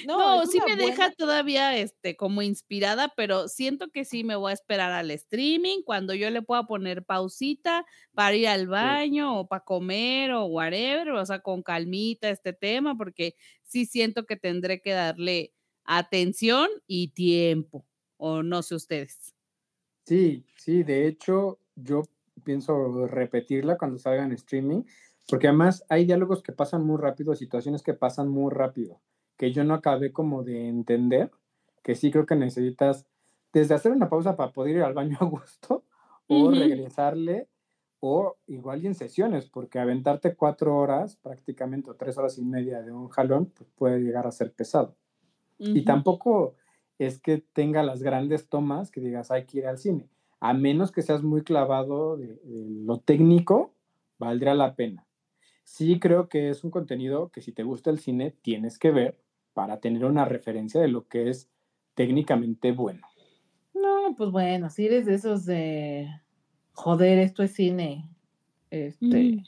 [0.06, 4.54] No, sí me deja todavía este, como inspirada, pero siento que sí me voy a
[4.54, 9.64] esperar al streaming cuando yo le pueda poner pausita para ir al baño o para
[9.64, 14.92] comer o whatever, o sea, con calmita este tema, porque sí siento que tendré que
[14.92, 15.54] darle
[15.86, 17.86] atención y tiempo,
[18.18, 19.34] o no sé ustedes.
[20.06, 22.04] Sí, sí, de hecho, yo
[22.44, 24.84] pienso repetirla cuando salga en streaming,
[25.28, 29.02] porque además hay diálogos que pasan muy rápido, situaciones que pasan muy rápido,
[29.44, 31.30] que yo no acabé como de entender,
[31.82, 33.06] que sí creo que necesitas
[33.52, 35.84] desde hacer una pausa para poder ir al baño a gusto
[36.28, 37.50] o regresarle
[38.00, 42.82] o igual y en sesiones, porque aventarte cuatro horas prácticamente o tres horas y media
[42.84, 44.96] de un jalón pues puede llegar a ser pesado.
[45.58, 46.56] Y tampoco
[46.98, 50.08] es que tenga las grandes tomas que digas hay que ir al cine.
[50.40, 53.74] A menos que seas muy clavado de, de lo técnico,
[54.20, 55.06] valdría la pena.
[55.66, 59.23] Sí creo que es un contenido que si te gusta el cine tienes que ver
[59.54, 61.50] para tener una referencia de lo que es
[61.96, 63.08] técnicamente bueno.
[63.74, 66.10] No, pues bueno, si eres de esos de
[66.74, 68.10] joder, esto es cine.
[68.72, 69.44] Este, Mm.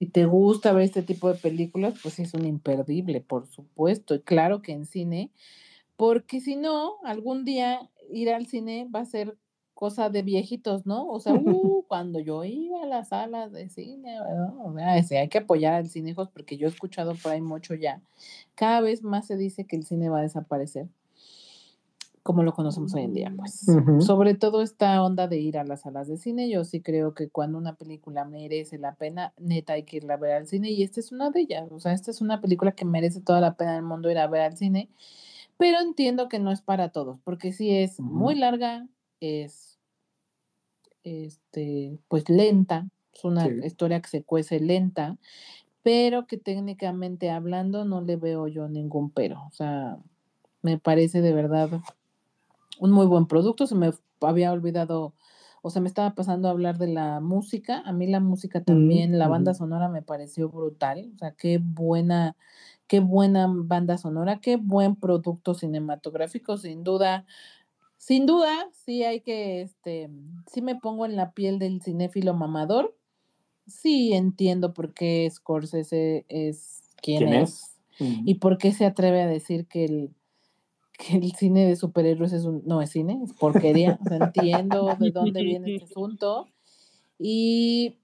[0.00, 4.14] y te gusta ver este tipo de películas, pues es un imperdible, por supuesto.
[4.14, 5.32] Y claro que en cine,
[5.96, 9.36] porque si no, algún día ir al cine va a ser
[9.78, 11.06] cosa de viejitos, ¿no?
[11.06, 14.52] O sea, uh, cuando yo iba a las salas de cine, ¿verdad?
[14.58, 17.40] O sea, ese, hay que apoyar al cine, hijos, porque yo he escuchado por ahí
[17.40, 18.02] mucho ya.
[18.56, 20.88] Cada vez más se dice que el cine va a desaparecer,
[22.24, 23.68] como lo conocemos hoy en día, pues.
[23.68, 24.00] Ujú.
[24.00, 27.28] Sobre todo esta onda de ir a las salas de cine, yo sí creo que
[27.28, 30.82] cuando una película merece la pena, neta hay que irla a ver al cine y
[30.82, 33.54] esta es una de ellas, o sea, esta es una película que merece toda la
[33.56, 34.88] pena del mundo ir a ver al cine,
[35.56, 38.88] pero entiendo que no es para todos, porque sí es muy larga,
[39.20, 39.78] es
[41.04, 43.60] este, pues lenta, es una Sí.
[43.64, 45.16] historia que se cuece lenta,
[45.82, 49.98] pero que técnicamente hablando no le veo yo ningún pero, o sea,
[50.62, 51.70] me parece de verdad
[52.78, 53.66] un muy buen producto.
[53.66, 55.14] Se me había olvidado,
[55.62, 57.82] o se me estaba pasando a hablar de la música.
[57.84, 61.10] A mí la música también, la banda sonora me pareció brutal.
[61.14, 62.36] O sea, qué buena,
[62.86, 67.24] qué buena banda sonora, qué buen producto cinematográfico, sin duda.
[67.98, 70.08] Sin duda, sí hay que, este,
[70.46, 72.96] sí me pongo en la piel del cinéfilo mamador.
[73.66, 77.74] Sí entiendo por qué Scorsese es quien ¿Quién es.
[77.98, 80.10] ¿Y por qué se atreve a decir que el,
[80.96, 83.98] que el cine de superhéroes es un, no es cine, es porquería?
[84.00, 86.46] O sea, entiendo de dónde viene este asunto.
[87.18, 87.96] Y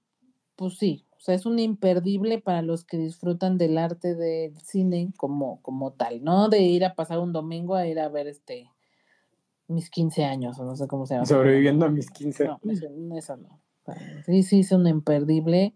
[0.57, 5.13] pues sí, o sea, es un imperdible para los que disfrutan del arte del cine
[5.15, 6.49] como, como tal, ¿no?
[6.49, 8.69] De ir a pasar un domingo a ir a ver este
[9.67, 11.25] mis 15 años, o no sé cómo se llama.
[11.25, 12.45] Sobreviviendo a mis 15.
[12.45, 13.59] No, eso, eso no.
[14.25, 15.73] Sí, sí, es un imperdible.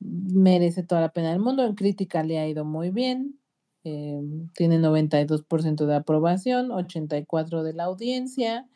[0.00, 1.64] Merece toda la pena del mundo.
[1.64, 3.38] En crítica le ha ido muy bien.
[3.84, 4.20] eh,
[4.54, 8.68] tiene 92% de aprobación, 84% de la audiencia.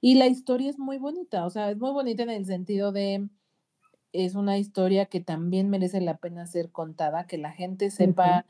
[0.00, 3.26] Y la historia es muy bonita, o sea, es muy bonita en el sentido de,
[4.12, 8.44] es una historia que también merece la pena ser contada, que la gente sepa,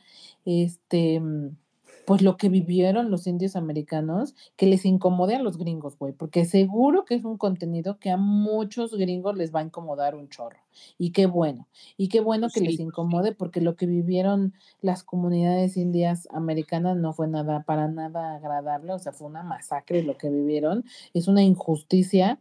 [0.44, 1.56] este, mm,
[2.06, 6.44] pues lo que vivieron los indios americanos, que les incomode a los gringos, güey, porque
[6.44, 10.58] seguro que es un contenido que a muchos gringos les va a incomodar un chorro.
[10.98, 15.02] Y qué bueno, y qué bueno que les Sí, incomode, porque lo que vivieron las
[15.02, 20.18] comunidades indias americanas no fue nada, para nada agradable, o sea, fue una masacre lo
[20.18, 22.38] que vivieron, es una injusticia.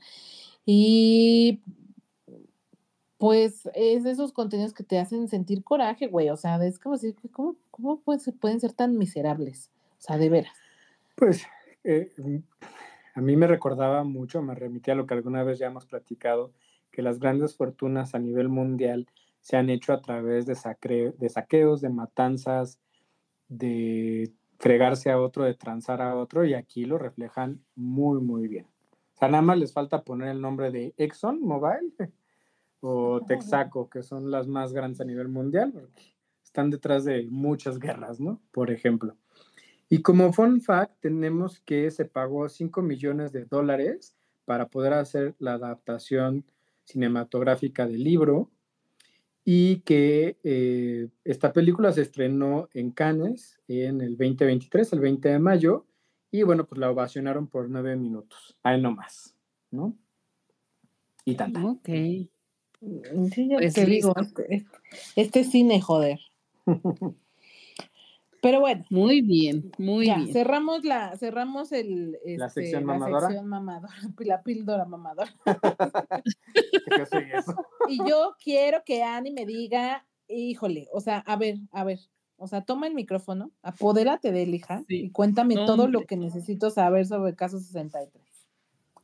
[0.65, 1.59] Y
[3.23, 6.29] pues es de esos contenidos que te hacen sentir coraje, güey.
[6.29, 8.19] O sea, es como decir, ¿cómo, cómo pueden,
[8.59, 9.71] ser- tan miserables?
[9.97, 10.51] O sea, de veras.
[11.15, 11.45] Pues
[11.85, 12.35] eh, mm,
[13.15, 16.51] a mí me recordaba mucho, me remitía a lo que alguna vez ya hemos platicado,
[16.91, 19.07] que las grandes fortunas a nivel mundial
[19.39, 22.77] se han hecho a través de, sacre- de saqueos, de matanzas,
[23.47, 28.65] de fregarse a otro, de transar a otro, y aquí lo reflejan muy, muy bien.
[29.15, 31.93] O sea, nada más les falta poner el nombre de Exxon Mobile
[32.85, 37.79] o Texaco, que son las más grandes a nivel mundial, porque están detrás de muchas
[37.79, 38.41] guerras, ¿no?
[38.51, 39.15] Por ejemplo.
[39.87, 45.33] Y como fun fact, tenemos que se pagó 5 millones de dólares para poder hacer
[45.39, 46.45] la adaptación
[46.83, 48.51] cinematográfica del libro
[49.45, 55.39] y que eh, esta película se estrenó en Cannes en el 2023, el 20 de
[55.39, 55.85] mayo,
[56.31, 58.57] y bueno, pues la ovacionaron por nueve minutos.
[58.63, 59.35] Ahí nomás,
[59.71, 59.97] ¿no?
[61.23, 61.63] Y tanta.
[61.63, 61.89] Ok.
[63.33, 64.65] Sí, ya Pues te digo, este,
[65.15, 66.19] este cine, joder.
[68.41, 70.33] Pero bueno, Muy bien, muy ya, bien.
[70.33, 73.27] cerramos la, cerramos el, La este, sección la mamadora.
[73.27, 75.33] sección mamadora, la píldora mamadora.
[77.09, 77.55] Soy eso.
[77.87, 81.99] Y yo quiero que Ani me diga, híjole, o sea, a ver, a ver,
[82.35, 85.03] o sea, toma el micrófono, apodérate de él, hija, Sí.
[85.05, 88.21] y cuéntame No, todo lo que necesito saber sobre caso 63.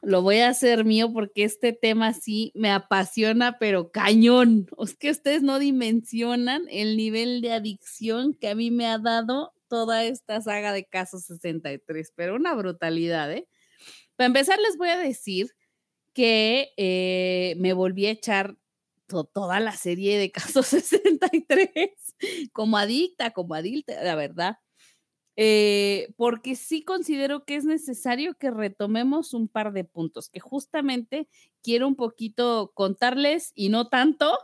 [0.01, 4.67] Lo voy a hacer mío porque este tema sí me apasiona, pero cañón.
[4.81, 9.53] Es que ustedes no dimensionan el nivel de adicción que a mí me ha dado
[9.67, 13.47] toda esta saga de Casos 63, pero una brutalidad, ¿eh?
[14.15, 15.51] Para empezar, les voy a decir
[16.13, 18.57] que eh, me volví a echar
[19.07, 21.69] to- toda la serie de Casos 63
[22.53, 24.57] como adicta, como adicta, la verdad.
[25.37, 31.29] Eh, porque sí considero que es necesario que retomemos un par de puntos, que justamente
[31.63, 34.37] quiero un poquito contarles y no tanto,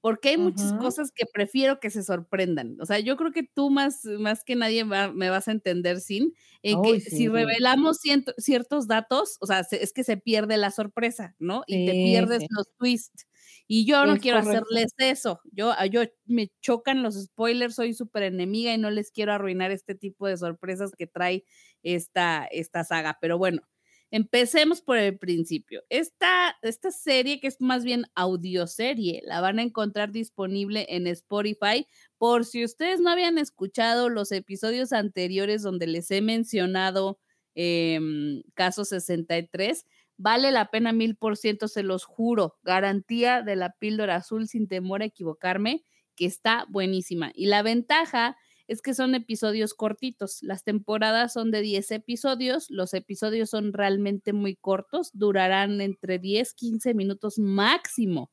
[0.00, 2.76] porque hay muchas cosas que prefiero que se sorprendan.
[2.80, 6.00] O sea, yo creo que tú más, más que nadie va- me vas a entender,
[6.00, 7.28] Sin, en que si sí.
[7.28, 11.64] revelamos ciento- ciertos datos, o sea, se- es que se pierde la sorpresa, ¿no?
[11.68, 13.27] Y te pierdes los twists.
[13.66, 14.64] Y yo no Es quiero correcto.
[14.64, 15.40] hacerles eso.
[15.52, 19.70] Yo, a- yo me chocan los spoilers, soy súper enemiga y no les quiero arruinar
[19.70, 21.44] este tipo de sorpresas que trae
[21.82, 23.18] esta, esta saga.
[23.20, 23.62] Pero bueno,
[24.10, 25.82] empecemos por el principio.
[25.90, 31.86] Esta, esta serie, que es más bien audioserie, la van a encontrar disponible en Spotify.
[32.16, 37.18] Por si ustedes no habían escuchado los episodios anteriores donde les he mencionado
[37.54, 39.84] em, caso 63,
[40.20, 42.58] Vale la pena mil por ciento, se los juro.
[42.64, 45.84] Garantía de la píldora azul sin temor a equivocarme,
[46.16, 47.30] que está buenísima.
[47.34, 50.38] Y la ventaja es que son episodios cortitos.
[50.42, 52.68] Las temporadas son de 10 episodios.
[52.68, 55.10] Los episodios son realmente muy cortos.
[55.12, 58.32] Durarán entre 10, 15 minutos máximo.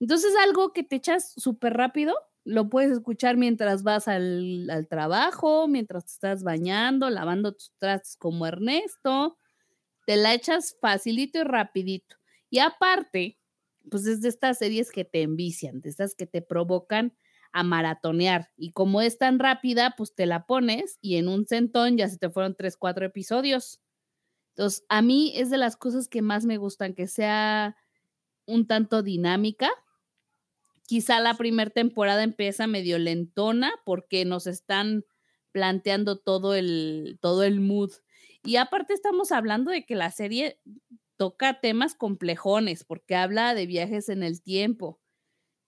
[0.00, 5.68] Entonces, algo que te echas súper rápido, lo puedes escuchar mientras vas al, al trabajo,
[5.68, 9.38] mientras te estás bañando, lavando tus trastes como Ernesto
[10.08, 12.16] te la echas facilito y rapidito.
[12.48, 13.38] Y aparte,
[13.90, 17.14] pues es de estas series que te envician, de estas que te provocan
[17.52, 18.48] a maratonear.
[18.56, 22.16] Y como es tan rápida, pues te la pones y en un centón ya se
[22.16, 23.82] te fueron tres, cuatro episodios.
[24.56, 27.76] Entonces, a mí es de las cosas que más me gustan, que sea
[28.46, 29.68] un tanto dinámica.
[30.86, 35.04] Quizá la primera temporada empieza medio lentona porque nos están
[35.52, 37.90] planteando todo el, todo el mood.
[38.44, 40.60] Y aparte estamos hablando de que la serie
[41.16, 45.00] toca temas complejones porque habla de viajes en el tiempo.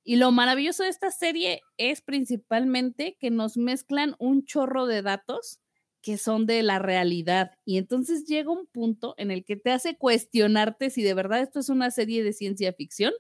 [0.05, 5.61] Y lo maravilloso de esta serie es principalmente que nos mezclan un chorro de datos
[6.03, 7.53] que son de la realidad.
[7.65, 11.61] Y entonces llega un punto en el que te hace cuestionarte si de verdad esto
[11.61, 13.13] es una serie de ciencia ficción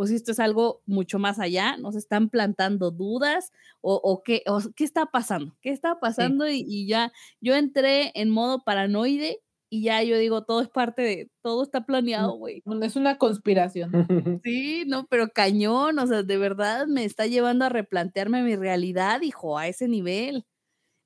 [0.00, 4.44] o si esto es algo mucho más allá, nos están plantando dudas o, o qué,
[4.46, 9.40] o qué está pasando, qué está pasando y, y ya yo entré en modo paranoide
[9.70, 12.62] y ya yo digo, todo es parte de, todo está planeado, güey.
[12.80, 13.90] Es una conspiración.
[14.44, 19.20] Sí, no, pero cañón, o sea, de verdad me está llevando a replantearme mi realidad,
[19.22, 20.46] hijo, a ese nivel.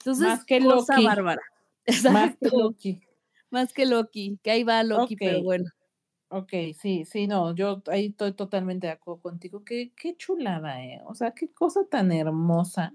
[0.00, 1.07] Entonces, Más que cosa Loki.
[1.07, 1.42] bárbara.
[2.12, 2.48] Más que.
[2.50, 3.00] Loki.
[3.50, 5.64] Más que Loki, que ahí va Loki, pero bueno.
[6.34, 9.64] Ok, sí, sí, no, yo ahí estoy totalmente de acuerdo contigo.
[9.64, 11.00] Qué, qué chulada, ¿eh?
[11.04, 12.94] O sea, qué cosa tan hermosa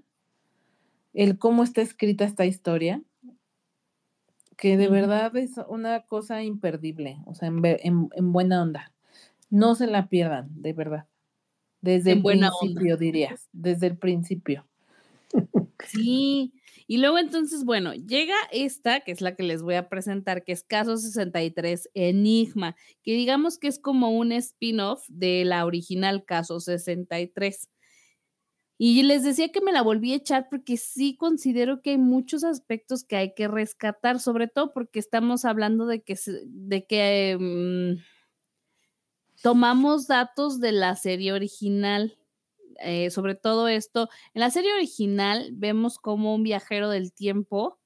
[1.12, 3.02] el cómo está escrita esta historia,
[4.56, 8.92] que de verdad es una cosa imperdible, o sea, en, en- en buena onda.
[9.50, 11.06] No se la pierdan, de verdad.
[11.82, 12.60] Desde En el buena onda.
[12.70, 14.66] principio, dirías, desde el principio.
[15.86, 16.52] Sí,
[16.86, 20.52] y luego entonces, bueno, llega esta, que es la que les voy a presentar, que
[20.52, 26.60] es Caso 63 Enigma, que digamos que es como un spin-off de la original Caso
[26.60, 27.68] 63.
[28.80, 32.44] Y les decía que me la volví a echar porque sí considero que hay muchos
[32.44, 38.00] aspectos que hay que rescatar, sobre todo porque estamos hablando de que, de que mm,
[39.42, 42.16] tomamos datos de la serie original
[42.80, 44.08] eh, sobre todo esto.
[44.34, 47.78] En la serie original vemos como un viajero del tiempo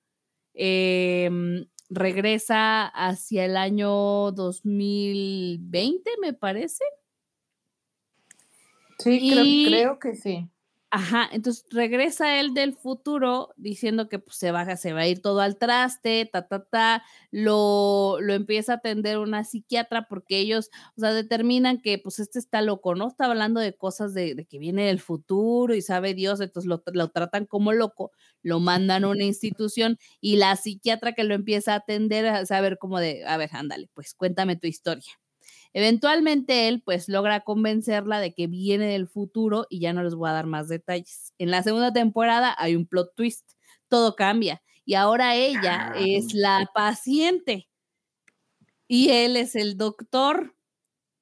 [0.55, 6.85] em, regresa hacia el año 2020, me parece.
[8.99, 10.49] Sí, creo, que sí.
[10.95, 15.23] Ajá, entonces regresa él del futuro diciendo que pues, se, va, se va a ir
[15.23, 20.69] todo al traste, ta, ta, ta, lo, lo empieza a atender una psiquiatra porque ellos,
[20.99, 23.09] o sea, determinan que pues este está loco, ¿no?
[23.09, 26.83] Está hablando de cosas de, de que viene del futuro y sabe Dios, entonces lo,
[26.93, 28.11] lo tratan como loco,
[28.43, 32.77] lo mandan a una institución y la psiquiatra que lo empieza a atender a saber
[32.77, 35.22] como de, a ver, ándale, pues cuéntame tu historia.
[35.75, 40.29] Eventualmente él pues logra convencerla de que viene del futuro y ya no les voy
[40.29, 41.33] a dar más detalles.
[41.39, 43.53] En la segunda temporada hay un plot twist,
[43.89, 47.69] todo cambia y ahora ella es la paciente
[48.89, 50.55] y él es el doctor.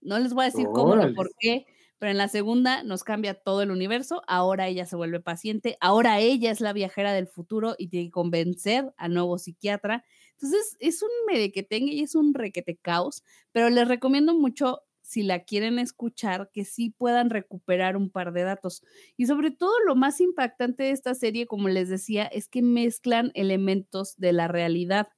[0.01, 1.67] No les voy a decir cómo ni por qué,
[1.99, 4.23] pero en la segunda nos cambia todo el universo.
[4.27, 8.13] Ahora ella se vuelve paciente, ahora ella es la viajera del futuro y tiene que
[8.13, 10.05] convencer al nuevo psiquiatra.
[10.41, 13.23] Entonces es un merequetengue y es un requete caos,
[13.53, 18.45] pero les recomiendo mucho si la quieren escuchar, que sí puedan recuperar un par de
[18.45, 18.83] datos.
[19.17, 23.33] Y sobre todo lo más impactante de esta serie, como les decía, es que mezclan
[23.35, 25.09] elementos de la realidad.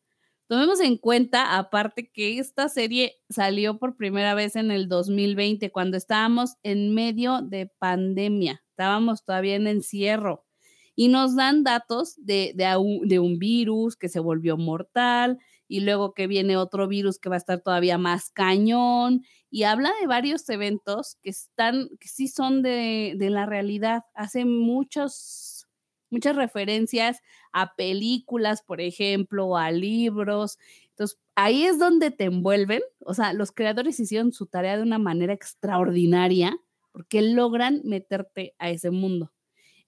[0.49, 5.97] Tomemos en cuenta, aparte, que esta serie salió por primera vez en el 2020, cuando
[5.99, 10.47] estábamos en medio de pandemia, estábamos todavía en encierro
[10.95, 15.81] y nos dan datos de, de, un, de, un, virus que se volvió mortal y
[15.81, 20.07] luego que viene otro virus que va a estar todavía más cañón y habla de
[20.07, 25.67] varios eventos que están, que sí son de, de la realidad, hace muchos,
[26.11, 27.21] muchas referencias
[27.53, 30.59] a películas, por ejemplo, a libros.
[30.91, 34.99] Entonces, ahí es donde te envuelven, o sea, los creadores hicieron su tarea de una
[34.99, 36.57] manera extraordinaria
[36.93, 39.33] porque logran meterte a ese mundo.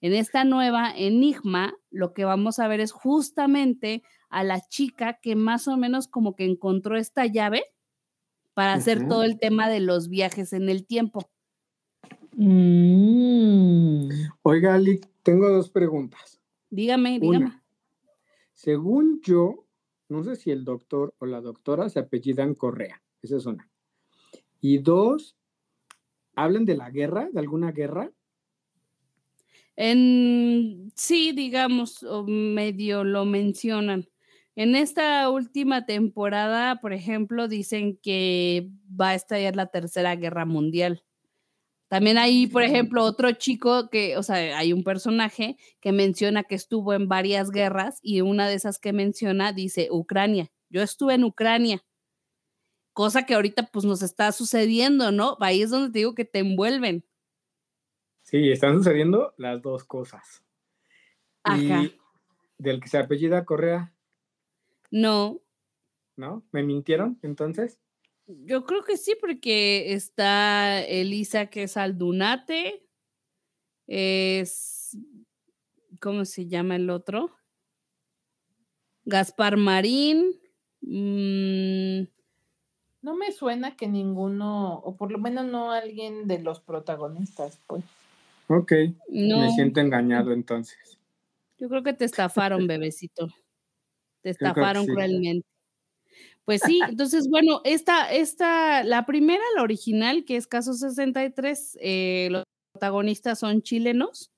[0.01, 5.35] En esta nueva Enigma, lo que vamos a ver es justamente a la chica que
[5.35, 7.63] más o menos como que encontró esta llave
[8.53, 8.77] para uh -huh.
[8.79, 11.29] hacer todo el tema de los viajes en el tiempo.
[12.37, 14.09] Mm.
[14.41, 16.41] Oiga, Ali, tengo dos preguntas.
[16.69, 17.45] Dígame, dígame.
[17.45, 17.63] Una,
[18.53, 19.65] según yo,
[20.09, 23.69] no sé si el doctor o la doctora se apellidan Correa, esa es una.
[24.59, 25.37] Y dos,
[26.35, 28.11] ¿hablan de la guerra, de alguna guerra?
[29.77, 34.07] En, sí, digamos, o medio lo mencionan.
[34.55, 41.03] En esta última temporada, por ejemplo, dicen que va a estallar la tercera guerra mundial.
[41.89, 46.55] También hay, por ejemplo, otro chico que, o sea, hay un personaje que menciona que
[46.55, 50.51] estuvo en varias guerras y una de esas que menciona dice Ucrania.
[50.69, 51.83] Yo estuve en Ucrania.
[52.93, 55.37] Cosa que ahorita pues nos está sucediendo, ¿no?
[55.41, 57.05] Ahí es donde te digo que te envuelven.
[58.25, 60.43] Sí, están sucediendo las dos cosas.
[61.43, 61.83] Ajá.
[61.83, 61.95] Y
[62.57, 63.93] del que se apellida Correa.
[64.89, 65.41] No.
[66.15, 66.43] ¿No?
[66.51, 67.79] ¿Me mintieron entonces?
[68.25, 72.87] Yo creo que sí, porque está Elisa, que es Aldunate.
[73.85, 74.97] Es.
[76.01, 77.29] ¿Cómo se llama el otro?
[79.03, 80.39] Gaspar Marín.
[80.81, 82.07] Mmm,
[83.03, 87.83] no me suena que ninguno, o por lo menos no alguien de los protagonistas, pues.
[88.47, 88.73] Ok.
[89.09, 89.39] No.
[89.39, 90.77] Me siento engañado entonces.
[91.57, 93.29] Yo creo que te estafaron, bebecito.
[94.21, 94.91] Te estafaron sí.
[94.91, 95.47] cruelmente.
[96.45, 102.27] Pues sí, entonces, bueno, esta, esta, la primera, la original, que es Caso 63, eh,
[102.29, 104.31] los protagonistas son chilenos.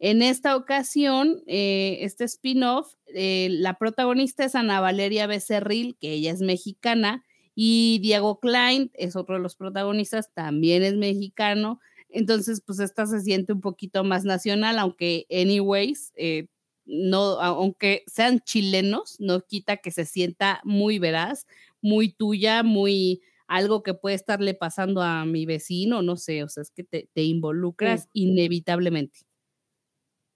[0.00, 6.32] En esta ocasión, eh, este spin-off, eh, la protagonista es Ana Valeria Becerril, que ella
[6.32, 7.24] es mexicana,
[7.54, 11.80] y Diego Klein es otro de los protagonistas, también es mexicano.
[12.10, 16.48] Entonces, pues esta se siente un poquito más nacional, aunque, anyways, eh,
[16.86, 21.46] no, aunque sean chilenos, no quita que se sienta muy veraz,
[21.82, 26.62] muy tuya, muy algo que puede estarle pasando a mi vecino, no sé, o sea,
[26.62, 29.20] es que te, te involucras inevitablemente.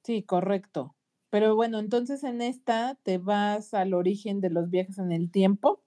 [0.05, 0.95] Sí, correcto.
[1.29, 5.83] Pero bueno, entonces en esta te vas al origen de los viajes en el tiempo.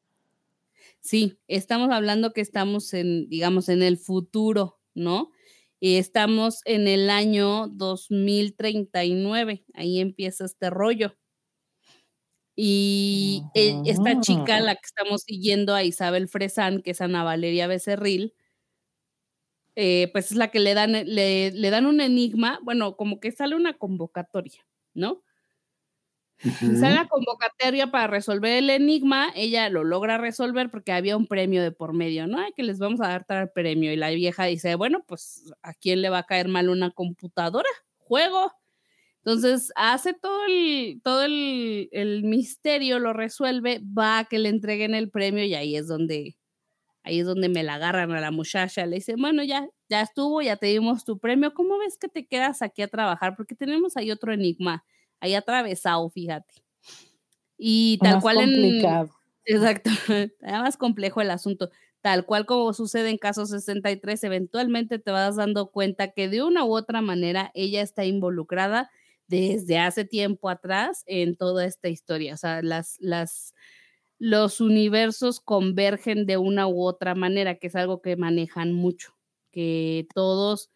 [1.00, 5.32] Sí, estamos hablando que estamos en, digamos, en el futuro, ¿no?
[5.80, 11.16] Y estamos en el año 2039, ahí empieza este rollo.
[12.58, 17.68] Y e- esta chica, la que estamos siguiendo a Isabel Fresán, que es Ana Valeria
[17.68, 18.34] Becerril,
[19.76, 23.32] eh, pues es la que le dan, le, le dan un enigma, bueno, como que
[23.32, 25.24] sale una convocatoria, ¿no?
[26.74, 31.64] Sale la convocatoria para resolver el enigma, ella lo logra resolver porque había un premio
[31.64, 32.40] de por medio, ¿no?
[32.40, 33.92] Ay, que les vamos a dar tal premio.
[33.94, 37.70] Y la vieja dice, bueno, pues ¿a quién le va a caer mal una computadora?
[37.98, 38.52] Juego.
[39.26, 44.96] Entonces hace todo el, todo el, el misterio, lo resuelve, va a que le entreguen
[44.96, 46.38] el premio y ahí es donde,
[47.04, 48.86] ahí es donde me la agarran a la muchacha.
[48.86, 51.54] Le dice, bueno, ya, ya estuvo, ya te dimos tu premio.
[51.54, 53.36] ¿Cómo ves que te quedas aquí a trabajar?
[53.38, 54.86] Porque tenemos ahí otro enigma
[55.26, 56.54] ahí atravesado, fíjate.
[57.58, 58.54] Y tal Más cual en...
[58.54, 59.10] complicado.
[59.46, 59.90] Exacto,
[60.42, 61.70] era más complejo el asunto.
[62.02, 66.64] Tal cual como sucede en caso 63, eventualmente te vas dando cuenta que de una
[66.64, 68.92] u otra manera ella está involucrada
[69.28, 72.36] desde hace tiempo atrás en toda esta historia.
[72.36, 73.56] O sea, las, las,
[74.20, 79.16] los universos convergen de una u otra manera, que es algo que manejan mucho,
[79.52, 80.70] que todos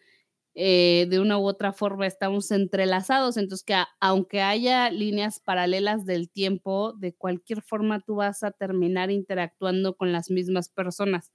[0.61, 6.05] eh, de una u otra forma estamos entrelazados, entonces que a- aunque haya líneas paralelas
[6.05, 11.31] del tiempo, de cualquier forma tú vas a terminar interactuando con las mismas personas.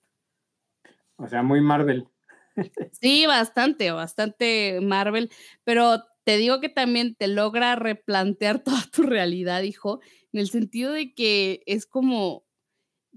[1.17, 2.09] O sea, muy Marvel.
[3.01, 5.31] Sí, bastante, bastante Marvel,
[5.65, 10.01] pero te digo que también te logra replantear toda tu realidad, hijo,
[10.33, 12.45] en el sentido de que es como,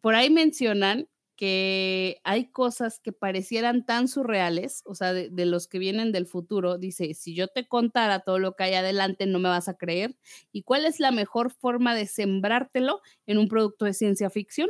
[0.02, 5.80] por ahí mencionan que hay cosas que parecieran tan surreales, o sea, de, los que
[5.80, 9.48] vienen del futuro, dice, si yo te contara todo lo que hay adelante, no me
[9.48, 10.18] vas a creer.
[10.52, 14.70] ¿Y cuál es la mejor forma de sembrártelo en un producto de ciencia ficción?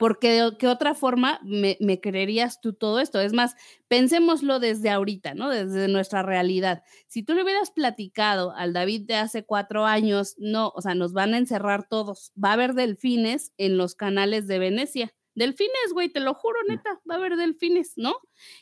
[0.00, 3.20] Porque de qué otra forma me, me creerías tú todo esto.
[3.20, 3.54] Es más,
[3.86, 5.50] pensémoslo desde ahorita, ¿no?
[5.50, 6.82] Desde nuestra realidad.
[7.06, 11.12] Si tú le hubieras platicado al David de hace cuatro años, no, o sea, nos
[11.12, 12.32] van a encerrar todos.
[12.42, 15.12] Va a haber delfines en los canales de Venecia.
[15.34, 18.16] Delfines, güey, te lo juro, neta, va a haber delfines, ¿no?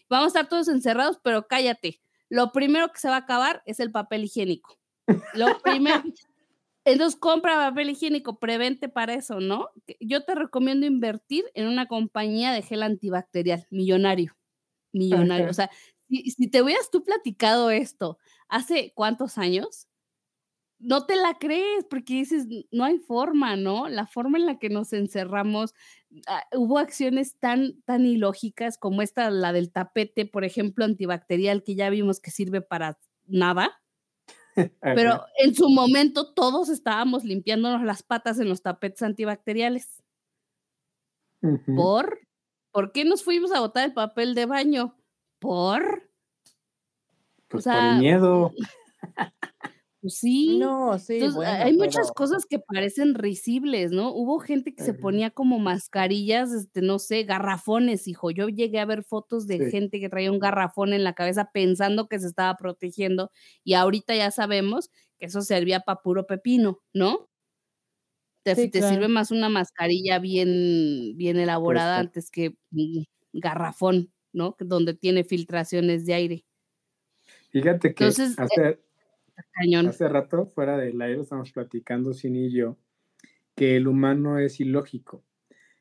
[0.08, 2.00] Vamos a estar todos encerrados, pero cállate.
[2.28, 4.76] Lo primero que se va a acabar es el papel higiénico.
[5.34, 6.02] Lo primero.
[6.92, 9.70] Entonces compra papel higiénico, prevente para eso, ¿no?
[10.00, 14.36] Yo te recomiendo invertir en una compañía de gel antibacterial, millonario,
[14.92, 15.50] millonario.
[15.50, 15.70] O sea,
[16.08, 18.18] si, si te hubieras tú platicado esto
[18.48, 19.88] hace cuántos años,
[20.80, 23.88] no te la crees porque dices, "N- no hay forma, ¿no?
[23.88, 25.74] La forma en la que nos encerramos,
[26.28, 31.74] ah, hubo acciones tan, tan ilógicas como esta, la del tapete, por ejemplo, antibacterial, que
[31.76, 33.72] ya vimos que sirve para nada.
[34.82, 40.02] Pero en su momento todos estábamos limpiándonos las patas en los tapetes antibacteriales.
[41.76, 42.20] ¿Por?
[42.72, 44.96] ¿Por qué nos fuimos a botar el papel de baño?
[45.38, 46.10] ¿Por?
[47.48, 48.52] Pues o por sea, miedo.
[50.08, 50.58] Pues sí.
[50.58, 54.12] No, sí, Entonces, bueno, hay muchas cosas que parecen risibles, ¿no?
[54.14, 58.30] Hubo gente que se ponía como mascarillas, este, no sé, garrafones, hijo.
[58.30, 59.64] Yo llegué a ver fotos de Sí.
[59.64, 63.30] gente que traía un garrafón en la cabeza pensando que se estaba protegiendo
[63.64, 67.28] y ahorita ya sabemos que eso servía para puro pepino, ¿no?
[68.46, 68.82] Te, Sí, te claro.
[68.82, 74.56] sirve más una mascarilla bien, bien elaborada antes que un garrafón, ¿no?
[74.60, 76.44] Donde tiene filtraciones de aire.
[77.52, 78.78] Fíjate que Entonces, eh
[79.52, 79.86] Cañón.
[79.86, 82.76] hace rato, fuera del aire, estamos platicando, Cini y yo,
[83.54, 85.24] que el humano es ilógico.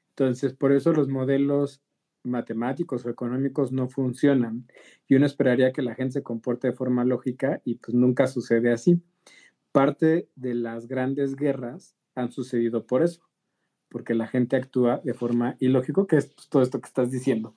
[0.10, 1.82] Entonces, por eso los modelos
[2.24, 4.68] matemáticos o económicos no funcionan.
[5.08, 8.72] Y uno esperaría que la gente se comporte de forma lógica y pues nunca sucede
[8.72, 9.02] así.
[9.72, 13.22] Parte de las grandes guerras han sucedido por eso,
[13.90, 17.56] porque la gente actúa de forma ilógico, que es pues, todo esto que estás diciendo.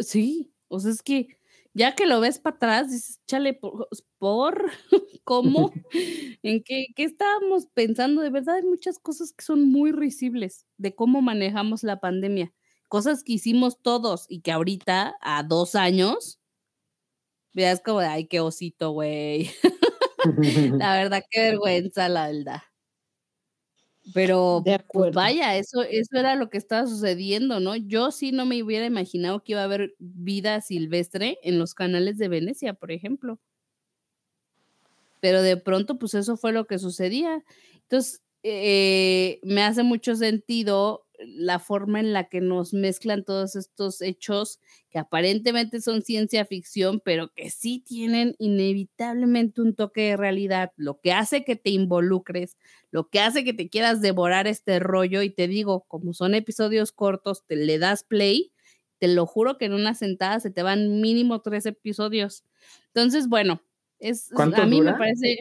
[0.00, 1.37] Sí, o sea, es que
[1.74, 3.88] ya que lo ves para atrás, dices, chale, por,
[4.18, 4.70] ¿por?
[5.24, 5.72] ¿cómo?
[6.42, 8.22] ¿En qué, qué estábamos pensando?
[8.22, 12.52] De verdad, hay muchas cosas que son muy risibles de cómo manejamos la pandemia.
[12.88, 16.38] Cosas que hicimos todos y que ahorita, a dos años,
[17.54, 19.50] veas como, de, ay, qué osito, güey.
[20.80, 22.62] La verdad, qué vergüenza, la verdad.
[24.12, 27.76] Pero, De pues vaya, eso, eso era lo que estaba sucediendo, ¿no?
[27.76, 32.18] Yo sí no me hubiera imaginado que iba a haber vida silvestre en los canales
[32.18, 33.38] de Venecia, por ejemplo.
[35.20, 37.42] pero de pronto pues eso fue lo que sucedía.
[37.82, 44.00] Entonces, eh, me hace mucho sentido la forma en la que nos mezclan todos estos
[44.02, 44.60] hechos
[44.90, 51.00] que aparentemente son ciencia ficción, pero que sí tienen inevitablemente un toque de realidad, lo
[51.00, 52.56] que hace que te involucres,
[52.90, 56.92] lo que hace que te quieras devorar este rollo y te digo, como son episodios
[56.92, 58.52] cortos, te le das play,
[58.98, 62.44] te lo juro que en una sentada se te van mínimo tres episodios.
[62.88, 63.62] Entonces, bueno,
[63.98, 65.38] es a mí me parece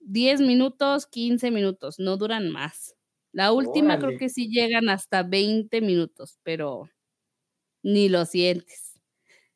[0.00, 2.94] 10 minutos, 15 minutos, no duran más.
[3.34, 6.88] La última creo que sí llegan hasta 20 minutos, pero
[7.82, 9.00] ni lo sientes.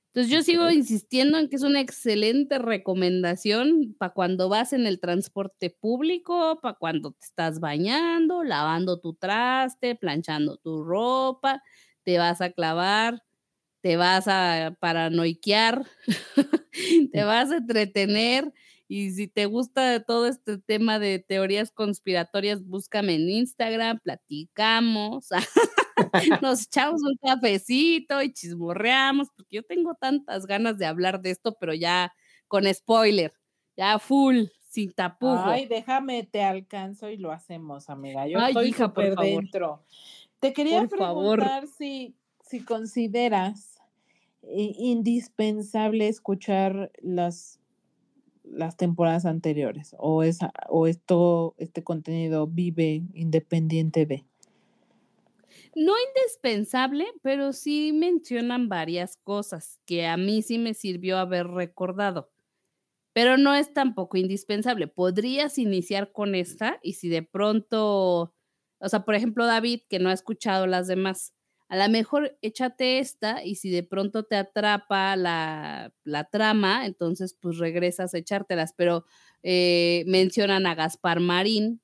[0.08, 5.00] Entonces yo sigo insistiendo en que es una excelente recomendación para cuando vas en el
[5.00, 11.62] transporte público, para cuando te estás bañando, lavando tu traste, planchando tu ropa,
[12.04, 13.22] te vas a clavar,
[13.82, 15.86] te vas a paranoiquear,
[17.12, 18.52] te vas a entretener
[18.88, 25.28] y si te gusta todo este tema de teorías conspiratorias, búscame en Instagram, platicamos,
[26.42, 31.54] nos echamos un cafecito y chismorreamos, porque yo tengo tantas ganas de hablar de esto,
[31.60, 32.14] pero ya
[32.48, 33.34] con spoiler,
[33.76, 35.44] ya full, sin tapujo.
[35.44, 38.26] Ay, déjame, te alcanzo y lo hacemos, amiga.
[38.26, 39.84] Yo estoy súper dentro.
[40.40, 43.78] Te quería preguntar si, si consideras
[44.42, 47.57] eh, indispensable escuchar las
[48.50, 54.24] las temporadas anteriores o, esa, o esto, este contenido vive independiente de?
[55.74, 62.30] No indispensable, pero sí mencionan varias cosas que a mí sí me sirvió haber recordado.
[63.12, 64.86] Pero no es tampoco indispensable.
[64.86, 68.34] Podrías iniciar con esta y si de pronto,
[68.78, 71.34] o sea, por ejemplo, David, que no ha escuchado las demás,
[71.68, 75.92] a lo mejor échate esta y si de pronto te atrapa la,
[76.32, 79.04] trama, entonces pues regresas a echártelas, pero
[79.42, 81.80] eh, mencionan a Gaspar Marín,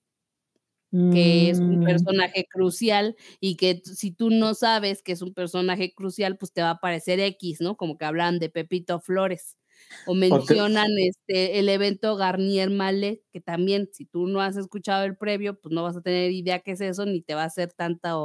[0.90, 1.84] que es un mm.
[1.84, 6.62] personaje crucial y que si tú no sabes que es un personaje crucial, pues te
[6.62, 7.76] va a parecer X, ¿no?
[7.76, 9.58] Como que hablan de Pepito Flores.
[10.06, 15.16] O mencionan este el evento Garnier Male, que también si tú no has escuchado el
[15.16, 17.72] previo, pues no vas a tener idea qué es eso, ni te va a hacer
[17.72, 18.16] tanta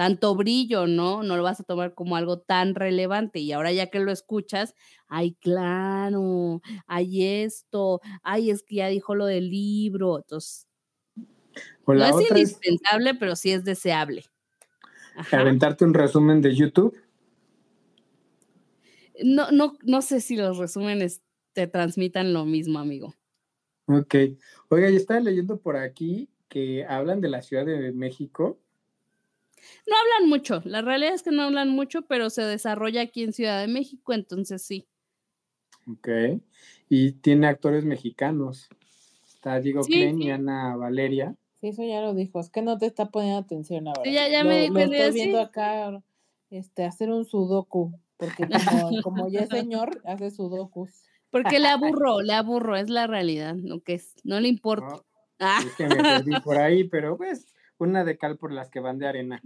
[0.00, 1.22] tanto brillo, ¿no?
[1.22, 3.38] No lo vas a tomar como algo tan relevante.
[3.40, 4.74] Y ahora ya que lo escuchas,
[5.08, 10.16] ay, claro, hay esto, ay, es que ya dijo lo del libro.
[10.16, 10.66] Entonces,
[11.86, 14.24] no es indispensable, pero sí es deseable.
[15.32, 16.96] Aventarte un resumen de YouTube.
[19.22, 21.20] No, no, no sé si los resúmenes
[21.52, 23.16] te transmitan lo mismo, amigo.
[23.84, 24.14] Ok.
[24.70, 28.58] Oiga, yo estaba leyendo por aquí que hablan de la Ciudad de México
[29.86, 33.32] no hablan mucho, la realidad es que no hablan mucho, pero se desarrolla aquí en
[33.32, 34.86] Ciudad de México, entonces sí.
[35.86, 36.08] Ok.
[36.88, 38.68] Y tiene actores mexicanos.
[39.26, 41.34] Está Diego Klein y Ana Valeria.
[41.60, 42.40] Sí, eso ya lo dijo.
[42.40, 44.02] Es que no te está poniendo atención ahora.
[44.04, 46.02] Sí, ya, ya me lo estoy viendo acá
[46.50, 48.48] este, hacer un sudoku, porque
[49.04, 50.90] como, ya es señor, hace sudokus.
[51.30, 55.00] Porque le aburro, le aburro, es la realidad, lo que es, no le importa.
[55.38, 55.62] ah.
[55.64, 57.46] Es que me perdí por ahí, pero pues
[57.80, 59.42] una de cal por las que van de arena.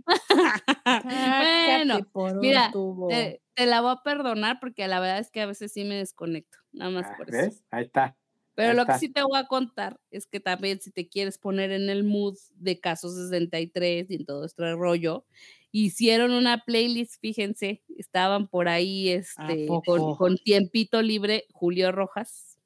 [2.13, 2.73] bueno, mira,
[3.55, 6.59] te, la voy a perdonar porque la verdad es que a veces sí me desconecto,
[6.73, 7.55] nada más ah, por ¿ves?
[7.55, 7.65] eso.
[7.71, 8.17] Ahí está.
[8.55, 11.73] Pero lo que sí te voy a contar es que también si te quieres poner
[11.73, 15.25] en el mood de Casos 63 y en todo este rollo,
[15.73, 22.59] hicieron una playlist, fíjense, estaban por ahí este, con, con, tiempito libre Julio Rojas,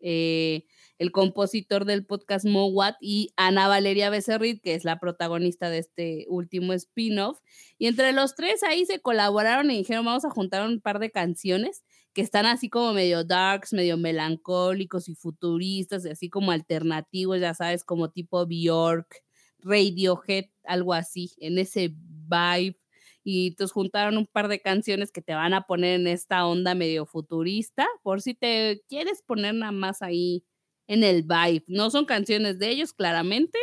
[0.00, 0.64] eh,
[0.98, 6.26] el compositor del podcast Mowat, y Ana Valeria Becerril, que es la protagonista de este
[6.28, 7.40] último spin-off.
[7.78, 11.10] Y entre los tres ahí se colaboraron y dijeron, vamos a juntar un par de
[11.10, 11.82] canciones
[12.12, 17.54] que están así como medio darks, medio melancólicos y futuristas, y así como alternativos, ya
[17.54, 19.24] sabes, como tipo Bjork,
[19.58, 22.76] Radiohead, algo así, en ese vibe.
[23.24, 26.74] Y entonces juntaron un par de canciones que te van a poner en esta onda
[26.74, 30.44] medio futurista, por si te quieres poner nada más ahí
[30.86, 31.64] en el vibe.
[31.68, 33.58] No son canciones de ellos, claramente,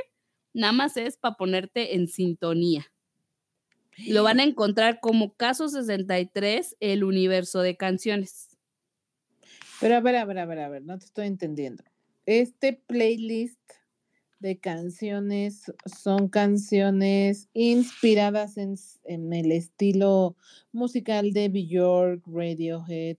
[0.53, 2.85] nada más es para ponerte en sintonía.
[4.07, 8.49] Lo van a encontrar como Caso 63, el universo de canciones.
[9.79, 11.83] Pero a ver, a ver, a ver, a ver, no te estoy entendiendo.
[12.25, 13.59] Este playlist
[14.39, 18.77] de canciones son canciones inspiradas en,
[19.33, 20.35] el estilo
[20.71, 23.17] musical de Bjork, Radiohead,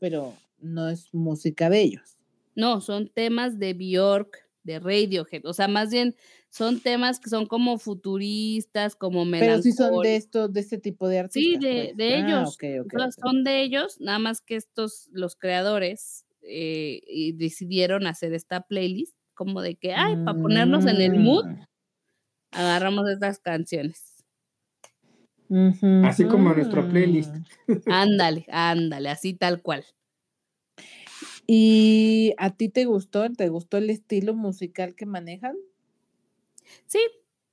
[0.00, 2.17] pero no es música de ellos.
[2.58, 6.16] No, son temas de Bjork, de Radiohead, o sea, más bien
[6.50, 9.62] son temas que son como futuristas, como melancólicos.
[9.62, 11.52] Pero sí son de estos, de este tipo de artistas.
[11.52, 12.10] Sí, de, pues.
[12.24, 12.58] ah, ellos.
[13.22, 19.16] son de ellos, nada más que estos, los creadores, eh, y decidieron hacer esta playlist,
[19.34, 21.62] como de que, ay, para ponernos en el mood, Mm.
[22.50, 24.24] agarramos estas canciones.
[26.04, 26.90] Así como nuestro ujú.
[26.90, 27.36] playlist.
[27.86, 29.84] Ándale, ándale, así tal cual.
[31.50, 33.26] ¿Y a ti te gustó?
[33.32, 35.56] ¿Te gustó el estilo musical que manejan?
[36.86, 36.98] Sí,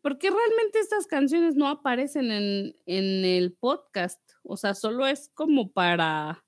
[0.01, 4.19] porque realmente estas canciones no aparecen en, en el podcast.
[4.43, 6.43] O sea, solo es como para,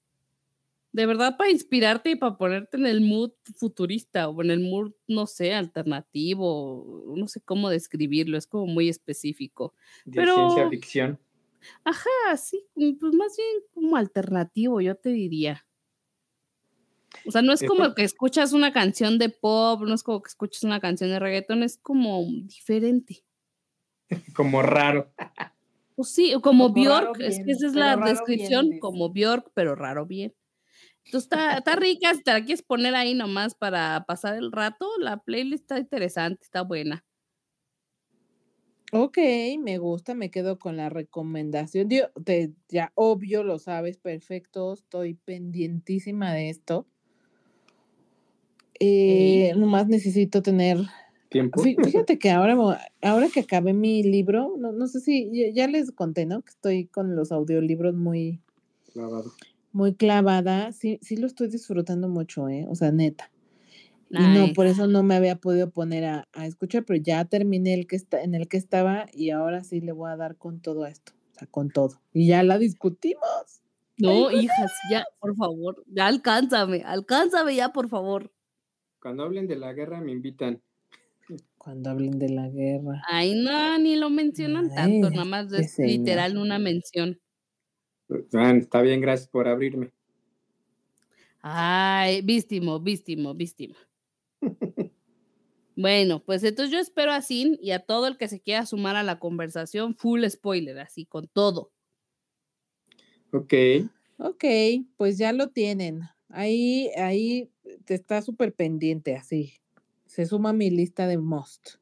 [0.92, 4.92] de verdad, para inspirarte y para ponerte en el mood futurista o en el mood,
[5.08, 7.14] no sé, alternativo.
[7.16, 9.74] No sé cómo describirlo, es como muy específico.
[10.04, 11.20] De Pero- ciencia ficción.
[11.86, 15.66] Ajá, sí, pues más bien como alternativo, yo te diría.
[17.28, 20.30] O sea, no es como que escuchas una canción de pop, no es como que
[20.30, 23.24] escuchas una canción de reggaetón, es como diferente.
[24.36, 25.12] Como raro.
[25.96, 30.06] Pues sí, como Bjork, es que esa es la bien, descripción, como Bjork, pero raro
[30.06, 30.34] bien.
[31.06, 34.88] Entonces está, está rica, si te la quieres poner ahí nomás para pasar el rato,
[35.00, 37.06] la playlist está interesante, está buena.
[38.94, 39.18] Ok,
[39.60, 41.90] me gusta, me quedo con la recomendación.
[41.90, 46.88] Yo, te- ya obvio, lo sabes, perfecto, estoy pendientísima de esto.
[48.80, 50.78] Eh, nomás necesito tener
[51.30, 51.62] Tiempo.
[51.62, 52.56] Fí- Fíjate que ahora,
[53.02, 56.42] ahora que acabé mi libro, no, no sé si ya- ya les conté, ¿no?
[56.42, 58.42] Que estoy con los audiolibros muy,
[58.94, 59.32] Clavado.
[59.72, 60.72] muy clavada.
[60.72, 62.66] Sí, sí lo estoy disfrutando mucho, ¿eh?
[62.70, 63.30] O sea, neta.
[64.10, 67.74] Y no, por eso no me había podido poner a, a escuchar, pero ya terminé
[67.74, 70.62] el que está, en el que estaba y ahora sí le voy a dar con
[70.62, 72.00] todo esto, o sea, con todo.
[72.14, 73.26] Y ya la discutimos.
[73.98, 78.32] No, hijas, ya, por favor, ya alcánzame, alcánzame ya, por favor.
[79.08, 80.62] Cuando hablen de la guerra me invitan.
[81.58, 83.02] Cuando hablen de la guerra.
[83.08, 85.92] Ay, no, ni lo mencionan tanto, nada más es señor.
[85.92, 87.18] literal una mención.
[88.10, 89.94] Está bien, gracias por abrirme.
[91.40, 93.76] Ay, vístimo, vístimo, vístimo.
[95.78, 98.98] Bueno, pues entonces yo espero a Sin y a todo el que se quiera sumar
[98.98, 101.72] a la conversación, full spoiler, así con todo.
[103.32, 103.54] Ok.
[104.18, 104.44] Ok,
[104.98, 106.02] pues ya lo tienen.
[106.28, 107.50] Ahí, ahí
[107.88, 109.54] está súper pendiente, así.
[110.06, 111.76] Se suma a mi lista de must.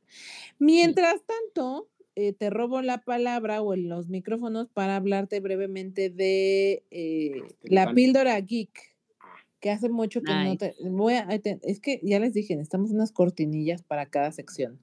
[0.60, 6.84] Mientras tanto, eh, te robo la palabra o en los micrófonos para hablarte brevemente de
[6.90, 7.32] eh,
[7.64, 7.94] la Castelvania.
[7.94, 8.95] píldora geek,
[9.66, 10.76] que hace mucho que no te...
[10.92, 11.28] Voy a,
[11.64, 14.80] es que ya les dije, necesitamos unas cortinillas para cada sección.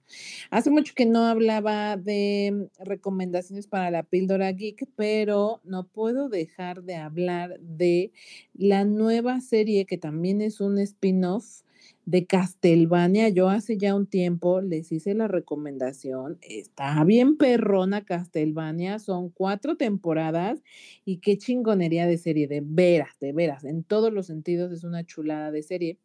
[0.51, 6.83] Hace mucho que no hablaba de recomendaciones para la píldora geek, pero no puedo dejar
[6.83, 8.11] de hablar de
[8.55, 11.63] la nueva serie que también es un spin-off
[12.05, 13.29] de Castlevania.
[13.29, 16.39] Yo hace ya un tiempo les hice la recomendación.
[16.43, 18.99] Está bien perrona Castlevania.
[18.99, 20.63] Son cuatro temporadas
[21.05, 23.65] y qué chingonería de serie, de veras, de veras.
[23.65, 25.99] En todos los sentidos es una chulada de serie.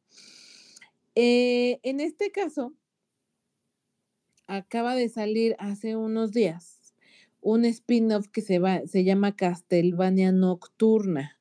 [1.16, 2.74] Eh, en este caso,
[4.46, 6.94] acaba de salir hace unos días
[7.42, 11.38] un spin-off que se, va, se llama Castlevania Nocturna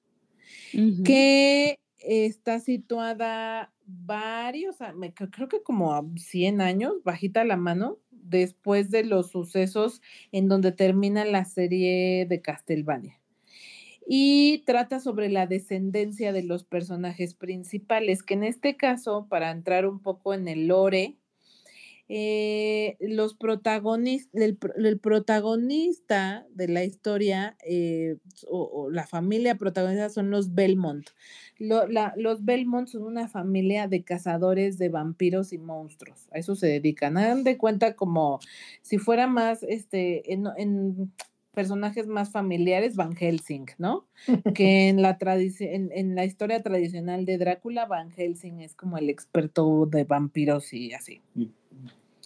[1.05, 4.76] que está situada varios,
[5.30, 10.72] creo que como a 100 años, bajita la mano, después de los sucesos en donde
[10.72, 13.20] termina la serie de Castlevania.
[14.09, 19.87] Y trata sobre la descendencia de los personajes principales, que en este caso, para entrar
[19.87, 21.16] un poco en el lore,
[22.09, 28.17] eh, los protagonistas, el, el protagonista de la historia eh,
[28.49, 31.09] o, la familia protagonista son los Belmont.
[31.59, 36.29] Lo- la- los Belmont son una familia de cazadores de vampiros y monstruos.
[36.33, 37.17] A eso se dedican.
[37.17, 38.39] Hagan de cuenta como
[38.83, 41.13] si fuera más este en, en
[41.53, 44.07] personajes más familiares, Van Helsing, ¿no?
[44.55, 49.09] que en la en, en la historia tradicional de Drácula, Van Helsing es como el
[49.09, 51.23] experto de vampiros y así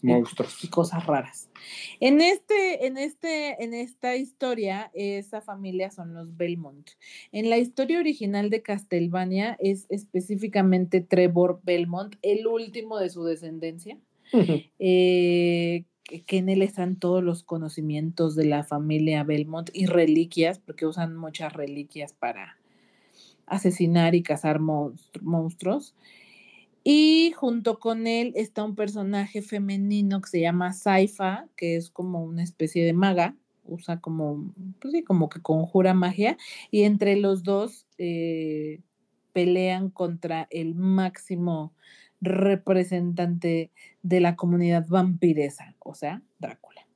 [0.03, 0.65] Monstruos.
[0.65, 1.51] y cosas raras.
[2.01, 6.91] En este, en este, en esta historia, esa familia son los Belmont.
[7.33, 13.99] En la historia original de Castlevania es específicamente Trevor Belmont, el último de su descendencia.
[14.79, 20.87] eh, que- en él están todos los conocimientos de la familia Belmont y reliquias, porque
[20.87, 22.57] usan muchas reliquias para
[23.47, 25.95] asesinar y cazar monstru- monstruos.
[26.83, 32.25] Y junto con él está un personaje femenino que se llama Saifa, que es como
[32.25, 36.37] una especie de maga, usa como, pues sí, como que conjura magia,
[36.71, 38.81] y entre los dos eh,
[39.33, 41.73] pelean contra el máximo
[42.21, 43.71] representante
[44.03, 46.87] de la comunidad vampiresa, o sea, Drácula.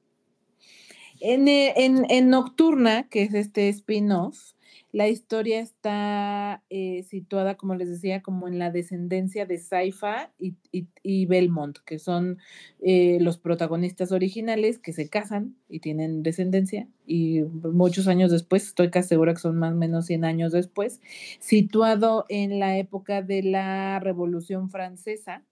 [1.20, 4.53] En, eh, en- en Nocturna, que es este spin-off,
[4.95, 10.55] La historia está eh, situada, como les decía, como en la descendencia de Saifa y,
[10.70, 12.38] y- y Belmont, que son
[12.80, 16.86] eh, los protagonistas originales que se casan y tienen descendencia.
[17.09, 21.01] Y muchos años después, estoy casi segura que son más o menos 100 años después,
[21.40, 25.42] situado en la época de la Revolución Francesa.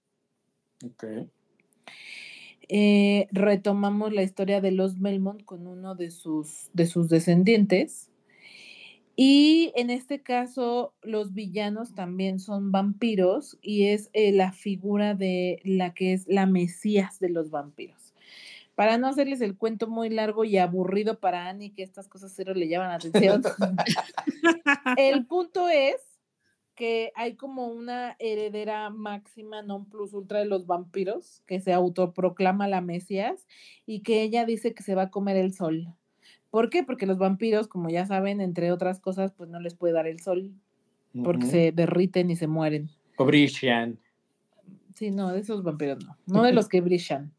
[0.85, 1.05] Ok.
[2.69, 8.12] eh, retomamos la historia de los Belmont con uno de sus, de sus descendientes.
[9.15, 15.61] Y en este caso, los villanos también son vampiros y es eh, la figura de
[15.65, 18.15] la que es la Mesías de los vampiros.
[18.75, 22.55] Para no hacerles el cuento muy largo y aburrido para Annie, que estas cosas cero
[22.55, 23.43] le llaman la atención,
[24.97, 25.97] el punto es
[26.75, 32.67] que hay como una heredera máxima non plus ultra de los vampiros que se autoproclama
[32.67, 33.47] la Mesías
[33.85, 35.95] y que ella dice que se va a comer el sol.
[36.53, 36.83] ¿Por qué?
[36.83, 40.21] Porque los vampiros, como ya saben, entre otras cosas, pues no les puede dar el
[40.21, 40.53] sol
[41.25, 42.91] porque se derriten y se mueren.
[43.17, 43.99] O brillan.
[44.95, 47.33] Sí, no, de esos vampiros no, no de los que brillan.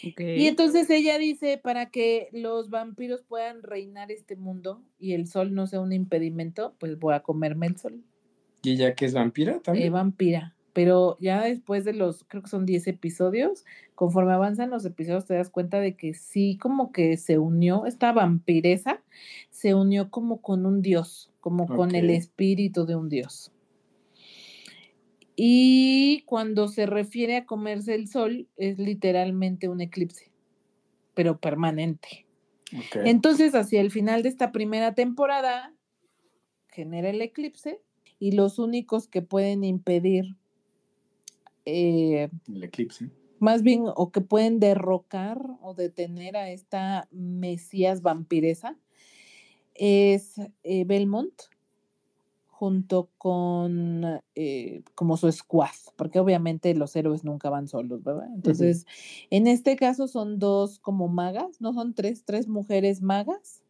[0.00, 5.54] Y entonces ella dice, para que los vampiros puedan reinar este mundo y el sol
[5.54, 8.02] no sea un impedimento, pues voy a comerme el sol.
[8.62, 9.92] ¿Y ella que es vampira eh, también?
[9.92, 10.55] vampira.
[10.76, 13.64] Pero ya después de los, creo que son 10 episodios,
[13.94, 18.12] conforme avanzan los episodios te das cuenta de que sí, como que se unió, esta
[18.12, 19.02] vampiresa
[19.48, 23.52] se unió como con un dios, como con el espíritu de un dios.
[25.34, 30.30] Y cuando se refiere a comerse el sol, es literalmente un eclipse,
[31.14, 32.26] pero permanente.
[32.96, 35.72] Entonces, hacia el final de esta primera temporada,
[36.68, 37.80] genera el eclipse
[38.18, 40.36] y los únicos que pueden impedir,
[41.66, 43.10] eh, El eclipse.
[43.38, 48.78] más bien, o que pueden derrocar o detener a esta Mesías vampiresa,
[49.74, 51.34] es eh, Belmont
[52.46, 58.30] junto con eh, como su squad, porque obviamente los héroes nunca van solos, ¿verdad?
[58.34, 58.86] Entonces,
[59.28, 63.62] en este caso son dos como magas, no son tres, tres mujeres magas,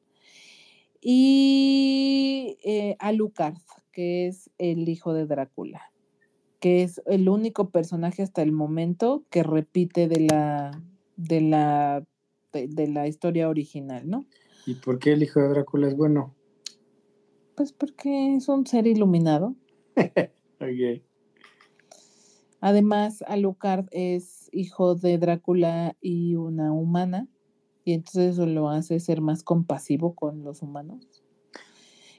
[1.01, 3.59] y eh, Alucard,
[3.91, 5.83] que es el hijo de Drácula,
[6.61, 10.83] que es el único personaje hasta el momento que repite de la,
[11.17, 12.05] de la,
[12.53, 14.27] de, de la historia original, ¿no?
[14.67, 16.35] ¿Y por qué el hijo de Drácula es bueno?
[17.55, 19.55] Pues porque es un ser iluminado.
[20.59, 21.03] Ok.
[22.63, 27.29] Además, Alucard es hijo de Drácula y una humana,
[27.85, 31.26] y entonces eso lo hace ser más compasivo con los humanos.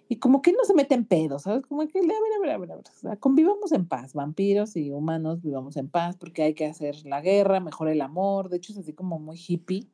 [0.10, 1.66] Y como que no se mete en pedos, ¿sabes?
[1.66, 4.14] Como que, a ver, a ver, a ver, a ver, o sea, convivamos en paz,
[4.14, 8.50] vampiros y humanos vivamos en paz, porque hay que hacer la guerra, mejor el amor,
[8.50, 9.88] de hecho es así como muy hippie,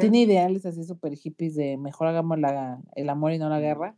[0.00, 3.96] tiene ideales así súper hippies de mejor hagamos la- el amor y no la guerra.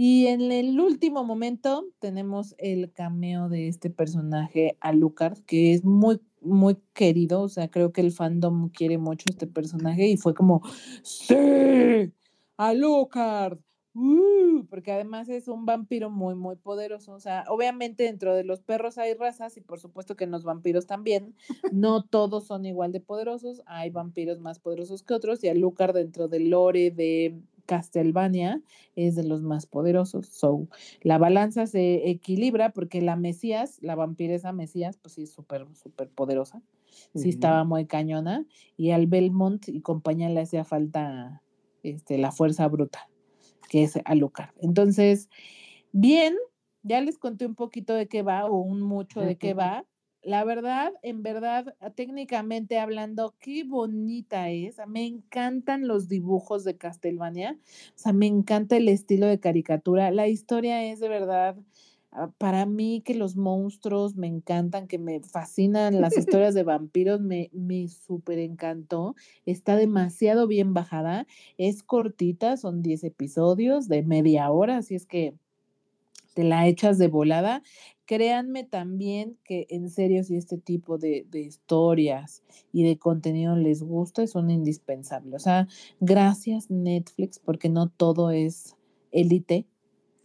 [0.00, 6.20] Y en el último momento tenemos el cameo de este personaje, Alucard, que es muy,
[6.40, 7.42] muy querido.
[7.42, 10.62] O sea, creo que el fandom quiere mucho este personaje y fue como,
[11.02, 12.12] ¡Sí!
[12.56, 13.58] ¡Alucard!
[14.00, 14.64] ¡Uh!
[14.70, 17.14] Porque además es un vampiro muy, muy poderoso.
[17.14, 20.44] O sea, obviamente dentro de los perros hay razas y por supuesto que en los
[20.44, 21.34] vampiros también.
[21.72, 23.62] No todos son igual de poderosos.
[23.66, 28.62] Hay vampiros más poderosos que otros y Alucard dentro del lore de Castlevania
[28.94, 30.28] es de los más poderosos.
[30.28, 30.68] So,
[31.02, 36.08] la balanza se equilibra porque la Mesías, la vampiresa Mesías, pues sí es súper, súper
[36.08, 36.62] poderosa.
[37.16, 38.46] Sí estaba muy cañona.
[38.76, 41.42] Y al Belmont y compañía le hacía falta
[41.82, 43.08] este, la fuerza bruta,
[43.68, 44.50] que es Alucard.
[44.60, 45.28] Entonces,
[45.92, 46.36] bien,
[46.82, 49.84] ya les conté un poquito de qué va o un mucho de qué va.
[50.22, 54.76] La verdad, en verdad, a- técnicamente hablando, qué bonita es.
[54.88, 57.58] Me encantan los dibujos de Castlevania.
[57.96, 60.10] O sea, me encanta el estilo de caricatura.
[60.10, 61.62] La historia es de verdad, ah,
[62.38, 67.50] para mí que los monstruos me encantan, que me fascinan las historias de vampiros, me,
[67.52, 69.14] me súper encantó.
[69.46, 71.26] Está demasiado bien bajada.
[71.58, 75.34] Es cortita, son 10 episodios de media hora, así es que
[76.34, 77.62] te la echas de volada.
[78.06, 82.42] Créanme también que en serio si este tipo de, de historias
[82.72, 85.34] y de contenido les gusta, son indispensables.
[85.34, 85.68] O sea,
[86.00, 88.76] gracias Netflix, porque no todo es
[89.12, 89.66] élite.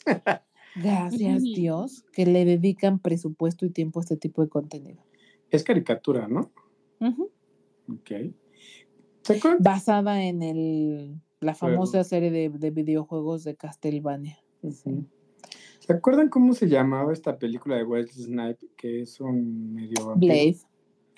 [0.75, 1.43] Gracias.
[1.43, 5.03] Dios que le dedican presupuesto y tiempo a este tipo de contenido.
[5.49, 6.51] Es caricatura, ¿no?
[6.99, 7.29] Ujú.
[7.89, 8.11] Ok.
[9.23, 9.61] ¿Se acuerdan?
[9.61, 14.39] Basada en el, la famosa serie de, de videojuegos de Castlevania.
[15.79, 18.67] ¿Se acuerdan cómo se llamaba esta película de Wesley Snipe?
[18.77, 20.33] Que es un medio vampiro?
[20.33, 20.57] Blade.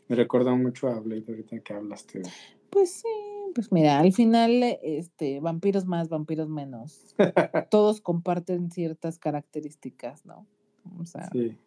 [0.08, 2.20] Me recordó mucho a Blade ahorita que hablaste.
[2.20, 2.30] de-
[2.70, 3.08] Pues sí,
[3.54, 7.16] pues mira, al final, eh, este, vampiros más, vampiros menos.
[7.72, 10.46] Todos comparten ciertas características, ¿no?
[11.00, 11.58] O sea, Sí.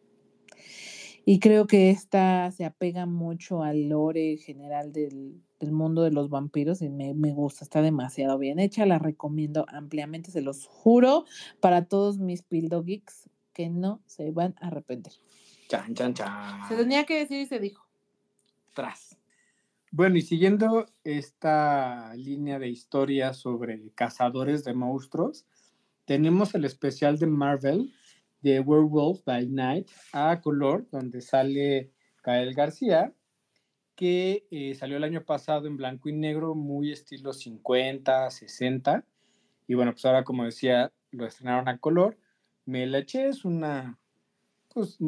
[1.24, 6.30] y creo que esta se apega mucho al lore general del, del mundo de los
[6.30, 11.24] vampiros y me, me gusta, está demasiado bien hecha, la recomiendo ampliamente, se los juro,
[11.60, 15.14] para todos mis Pildo Geeks que no se van a arrepentir.
[15.68, 16.68] Chan, chan, chan.
[16.68, 17.84] Se tenía que decir y se dijo.
[18.74, 19.18] Tras.
[19.90, 25.46] Bueno, y siguiendo esta línea de historias sobre cazadores de monstruos,
[26.04, 27.94] tenemos el especial de Marvel
[28.42, 31.90] de Werewolf by Night a color, donde sale
[32.22, 33.14] Gael García,
[33.94, 39.06] que eh, salió el año pasado en blanco y negro, muy estilo 50, 60.
[39.66, 42.18] Y bueno, pues ahora, como decía, lo estrenaron a color.
[42.66, 43.98] Me la eché, es una,
[44.68, 44.98] pues,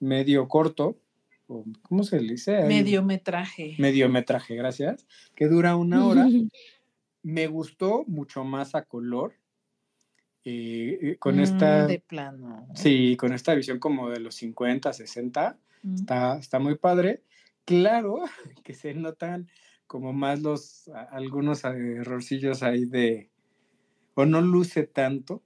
[0.00, 0.98] medio corto,
[1.46, 2.62] ¿cómo se le dice?
[2.64, 3.76] Mediometraje.
[3.78, 6.26] mediometraje, gracias, que dura una hora.
[7.22, 9.34] Me gustó mucho más a color.
[10.44, 12.68] eh, eh, con Mm, esta, De plano.
[12.74, 15.94] sí, con esta visión como de los 50, 60, Mm.
[15.96, 17.22] está, está muy padre.
[17.64, 18.20] Claro
[18.64, 19.48] que se notan
[19.88, 23.30] como más los, algunos eh, errorcillos ahí de,
[24.14, 25.42] o no luce tanto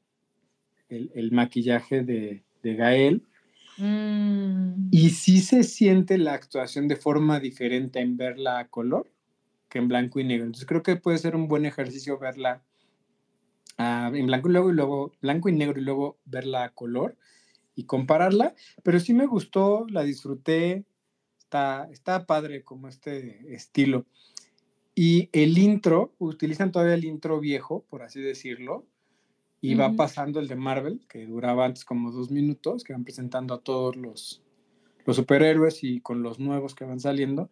[0.91, 3.23] el, el maquillaje de, de Gael,
[3.79, 4.89] Mm.
[4.91, 9.11] y sí se siente la actuación de forma diferente en verla a color
[9.71, 10.45] que en blanco y negro.
[10.45, 12.63] Entonces creo que puede ser un buen ejercicio verla
[13.79, 17.17] ah, en blanco y luego y luego blanco y negro y luego verla a color
[17.75, 18.55] y compararla.
[18.83, 20.85] Pero sí me gustó, la disfruté,
[21.39, 24.05] está, está padre como este estilo.
[24.95, 28.85] Y el intro, utilizan todavía el intro viejo, por así decirlo,
[29.61, 33.55] y va pasando el de Marvel, que duraba antes como dos minutos, que van presentando
[33.55, 34.43] a todos los,
[35.05, 37.51] los superhéroes y con los nuevos que van saliendo,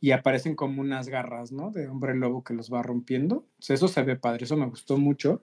[0.00, 1.70] y aparecen como unas garras, ¿no?
[1.72, 3.46] De hombre lobo que los va rompiendo.
[3.54, 5.42] Entonces, eso se ve padre, eso me gustó mucho.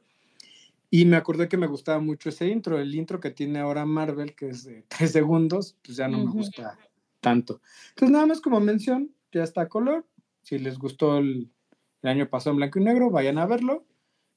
[0.90, 4.34] Y me acordé que me gustaba mucho ese intro, el intro que tiene ahora Marvel,
[4.36, 6.78] que es de tres segundos, pues ya no me gusta
[7.20, 7.60] tanto.
[7.90, 10.06] Entonces, nada más como mención, ya está a color.
[10.44, 11.52] Si les gustó el,
[12.04, 13.84] el año pasado en blanco y negro, vayan a verlo.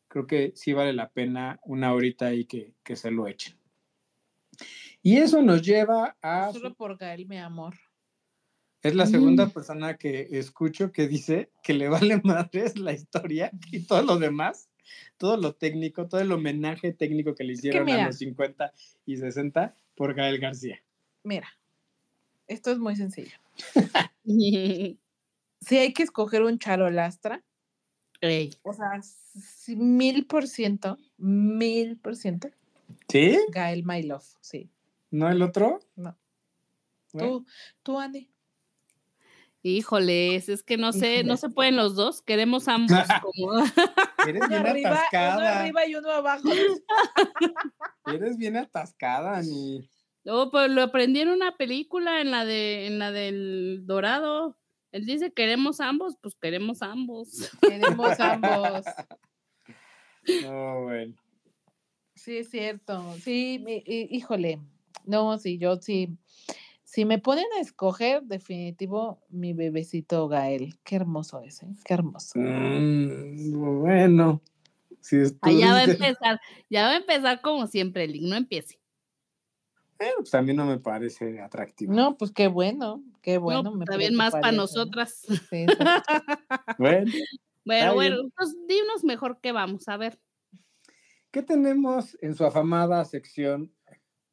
[0.08, 3.56] Creo que sí vale la pena una horita ahí que, que se lo echen.
[5.02, 6.52] Y eso nos lleva a...
[6.52, 7.74] Solo por Gael, mi amor.
[8.82, 9.50] Es la segunda Mm.
[9.50, 14.70] persona que escucho que dice que le vale madres la historia y todo lo demás,
[15.16, 18.04] todo lo técnico, todo el homenaje técnico que le hicieron mira.
[18.04, 18.72] a los 50
[19.04, 20.82] y 60 por Gael García.
[21.24, 21.48] Mira,
[22.46, 23.36] esto es muy sencillo.
[25.60, 27.42] Si hay que escoger un charolastra,
[28.20, 29.00] Ey, o sea,
[29.76, 32.48] mil por ciento, mil por ciento,
[33.08, 33.38] ¿Sí?
[33.50, 34.70] Gael My Love, sí.
[35.10, 35.80] ¿No el otro?
[35.94, 36.18] No.
[37.12, 37.46] Bueno, Tú,
[37.82, 38.28] tú, Andy.
[39.62, 43.58] Híjoles, es que no sé, no se pueden los dos, queremos ambos como
[44.26, 45.60] eres bien Arriba, uno atascada.
[45.60, 46.48] arriba y uno abajo.
[48.06, 49.88] Eres bien atascada, ni.
[50.24, 54.56] No, pues lo aprendí en una película, en la de, en la del Dorado.
[54.92, 57.50] Él dice queremos ambos, pues queremos ambos.
[57.60, 58.84] Queremos ambos.
[60.42, 61.14] No, bueno.
[62.14, 63.14] Sí, es cierto.
[63.22, 64.60] Sí, mi- hí- híjole.
[65.04, 66.16] No, sí, yo sí.
[66.82, 70.74] Si me ponen a escoger, definitivo, mi bebecito Gael.
[70.84, 71.66] Qué hermoso es, ¿eh?
[71.84, 72.38] Qué hermoso.
[72.38, 74.42] Mm, bueno.
[75.00, 75.16] Si
[75.60, 78.80] ya va a empezar, ya va a empezar como siempre, Link, no empiece.
[79.98, 81.92] Pues mí no me parece atractivo.
[81.92, 83.62] No, pues qué bueno, qué bueno.
[83.64, 85.22] no, me está bien más para nosotras.
[85.50, 85.66] Sí.
[86.78, 87.10] Bueno.
[87.64, 90.18] Bueno, bueno, pues dinos mejor qué vamos a ver.
[91.30, 93.74] ¿Qué tenemos en su afamada sección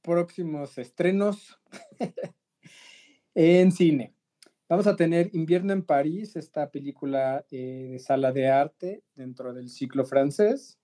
[0.02, 1.60] próximos estrenos
[3.36, 4.14] en cine?
[4.70, 9.70] Vamos a tener Invierno en París, esta película eh, de sala de arte dentro del
[9.70, 10.80] ciclo francés.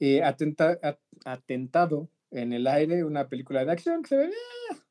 [0.00, 4.26] Eh, atenta- at- atentado en el aire, una película de acción que se ve.
[4.26, 4.82] bien.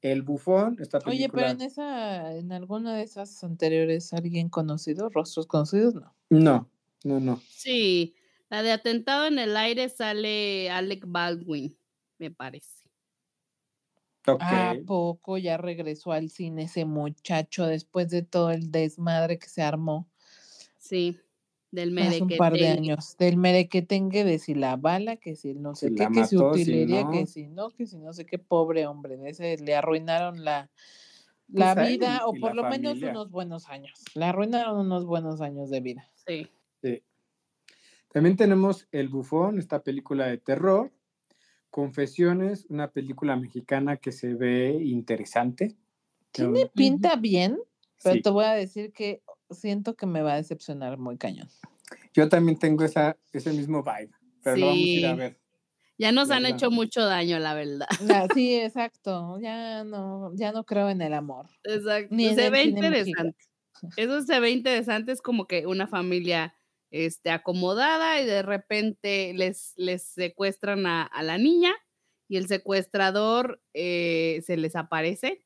[0.00, 1.12] El Bufón, esta película.
[1.12, 5.08] Oye, pero en esa, en alguna de esas anteriores, ¿alguien conocido?
[5.10, 5.94] ¿Rostros conocidos?
[5.94, 6.12] No.
[6.28, 6.70] No,
[7.04, 7.40] no, no.
[7.48, 8.16] Sí,
[8.48, 11.76] la de atentado en el aire sale Alec Baldwin,
[12.18, 12.90] me parece.
[14.26, 14.40] Ok.
[14.42, 19.62] ¿A poco ya regresó al cine ese muchacho después de todo el desmadre que se
[19.62, 20.08] armó
[20.78, 21.16] Sí,
[21.72, 22.92] del hace un par de merequetengue.
[22.92, 23.16] años?
[23.18, 26.24] Del merequetengue, de si la bala, que si el no sé Si qué, la que
[26.26, 27.10] si utilería, no.
[27.10, 30.70] que si no, que si no sé qué, pobre hombre, de ese le arruinaron la,
[31.48, 34.00] la Pues a él vida, y- o y por la lo menos unos buenos años.
[34.14, 36.08] Le arruinaron unos buenos años de vida.
[36.26, 36.46] Sí.
[36.82, 37.02] Sí.
[38.12, 40.92] También tenemos El Bufón, esta película de terror.
[41.70, 45.74] Confesiones, una película mexicana que se ve interesante.
[46.30, 47.58] Tiene pinta bien,
[48.02, 48.20] pero sí.
[48.22, 51.48] te voy a decir que siento que me va a decepcionar muy cañón.
[52.14, 54.10] Yo también tengo esa, ese mismo vibe,
[54.42, 55.38] pero lo vamos a ir a ver.
[55.98, 57.86] Ya nos han hecho mucho daño, la verdad.
[58.34, 59.38] Sí, exacto.
[59.40, 61.46] Ya no, ya no creo en el amor.
[61.62, 62.14] Exacto.
[62.14, 63.28] Ni se ve cine mexicano.
[63.28, 63.44] interesante.
[63.96, 66.54] Eso se ve interesante, es como que una familia
[66.90, 71.74] este, acomodada y de repente les, les secuestran a, a la niña
[72.28, 75.44] y el secuestrador eh, se les aparece,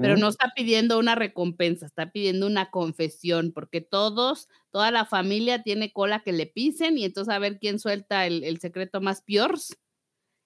[0.00, 5.62] pero no está pidiendo una recompensa, está pidiendo una confesión, porque todos, toda la familia
[5.62, 9.22] tiene cola que le pisen y entonces a ver quién suelta el, el secreto más
[9.22, 9.76] piors.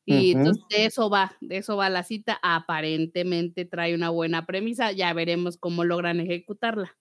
[0.07, 2.39] Y entonces de eso va, de eso va la cita.
[2.43, 6.97] Aparentemente trae una buena premisa, ya veremos cómo logran ejecutarla.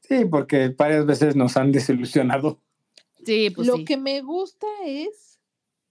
[0.00, 2.60] Sí, porque varias veces nos han desilusionado.
[3.24, 3.84] Sí, pues Lo sí.
[3.84, 5.40] que me gusta es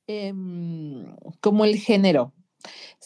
[0.08, 2.34] em, como el género.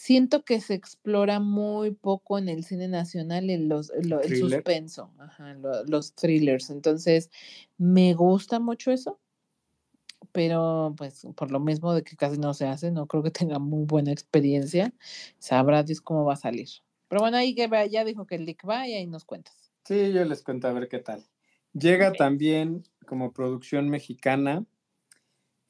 [0.02, 4.50] Siento que se explora muy poco en el cine nacional el, los, lo- el Thriller.
[4.50, 6.70] suspenso, ajá, lo- los thrillers.
[6.70, 7.30] Entonces,
[7.76, 9.20] me gusta mucho eso,
[10.32, 13.58] pero pues por lo mismo de que casi no se hace, no creo que tenga
[13.58, 14.94] muy buena experiencia.
[15.38, 16.68] Sabrá Dios cómo va a salir.
[17.08, 19.70] Pero bueno, ahí que ya dijo que el link va y ahí nos cuentas.
[19.84, 21.26] Sí, yo les cuento a ver qué tal.
[21.74, 22.16] Llega Ok.
[22.16, 24.64] también como producción mexicana,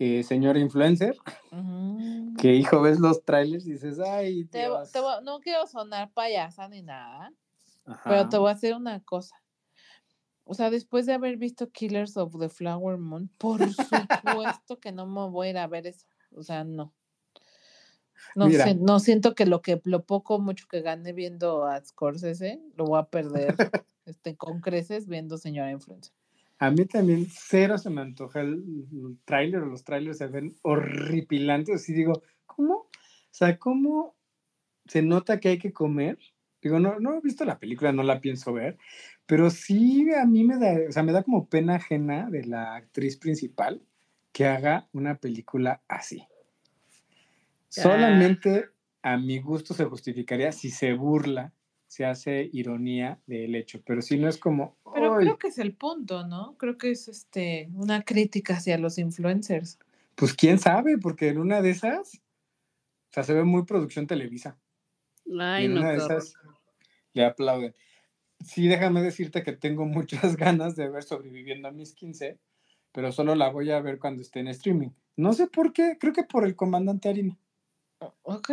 [0.00, 1.16] eh, señor influencer,
[2.38, 4.92] que hijo, ves los trailers y dices, ay, Te vo- Dios.
[4.92, 7.32] te vo- no quiero sonar payasa ni nada,
[8.04, 9.36] pero te voy a hacer una cosa.
[10.44, 15.06] O sea, después de haber visto Killers of the Flower Moon, por supuesto que no
[15.06, 16.06] me voy a ir a ver eso.
[16.34, 16.92] O sea, no.
[18.34, 18.64] No, Mira.
[18.64, 22.60] sé, no siento que lo que lo poco o mucho que gane viendo a Scorsese
[22.76, 23.54] lo voy a perder
[24.06, 26.12] este, con creces viendo señora influencer.
[26.60, 31.88] A mí también cero se me antoja el, el tráiler los trailers se ven horripilantes.
[31.88, 32.74] Y digo, ¿cómo?
[32.74, 32.88] O
[33.30, 34.14] sea, ¿cómo
[34.84, 36.18] se nota que hay que comer?
[36.60, 38.76] Digo, no, no he visto la película, no la pienso ver,
[39.24, 42.74] pero sí a mí me da, o sea, me da como pena ajena de la
[42.74, 43.82] actriz principal
[44.30, 46.26] que haga una película así.
[47.70, 47.84] Ya.
[47.84, 48.66] Solamente
[49.00, 51.54] a mi gusto se justificaría si se burla,
[51.90, 55.58] se hace ironía del hecho, pero si no es como, Pero "Ay, creo que es
[55.58, 56.56] el punto, ¿no?
[56.56, 59.76] Creo que es este una crítica hacia los influencers.
[60.14, 64.56] Pues quién sabe, porque en una de esas, o sea, se ve muy producción Televisa.
[65.26, 66.34] y Ay, en no, una de esas
[67.12, 67.74] le aplauden.
[68.38, 72.38] Sí, déjame decirte que tengo muchas ganas de ver sobreviviendo a mis 15,
[72.92, 74.90] pero solo la voy a ver cuando esté en streaming.
[75.16, 77.36] No sé por qué, creo que por el comandante Harina.
[78.22, 78.50] Ok,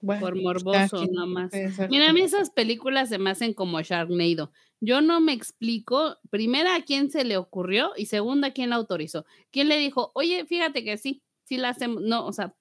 [0.00, 0.20] bueno.
[0.20, 1.12] Por pues, morboso, quien.
[1.12, 1.54] nada más.
[1.54, 1.90] Exacto.
[1.90, 4.52] Mira, a mí esas películas se me hacen como Sharknado.
[4.80, 8.76] Yo no me explico, primera, a quién se le ocurrió y segunda, a quién la
[8.76, 9.26] autorizó.
[9.50, 12.02] ¿Quién le dijo, oye, fíjate que sí, sí la hacemos?
[12.02, 12.54] No, o sea,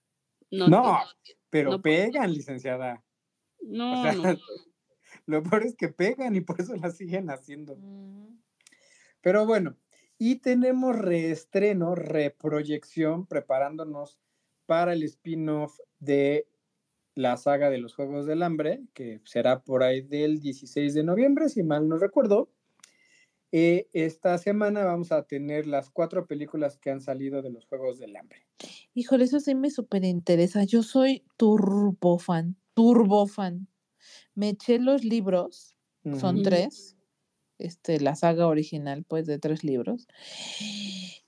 [0.52, 0.68] no.
[0.68, 1.00] No,
[1.50, 3.04] pero no pegan, licenciada.
[3.62, 4.24] No, O sea, no.
[5.26, 7.78] lo peor es que pegan y por eso la siguen haciendo.
[7.78, 8.38] Mm,
[9.22, 9.78] Pero bueno,
[10.18, 14.20] y tenemos reestreno, reproyección, preparándonos
[14.66, 16.48] para el spin-off de
[17.16, 21.50] la saga de los Juegos del Hambre, que será por ahí del 16 de noviembre,
[21.50, 22.50] si mal no recuerdo.
[23.52, 27.98] Eh, esta semana vamos a tener las cuatro películas que han salido de los Juegos
[27.98, 28.46] del Hambre.
[28.94, 30.64] Híjole, eso sí me súper interesa.
[30.64, 33.68] Yo soy turbo fan, turbo fan.
[34.36, 35.76] Me eché los libros,
[36.20, 36.96] son tres.
[37.58, 40.08] Este, la saga original, pues, de tres libros.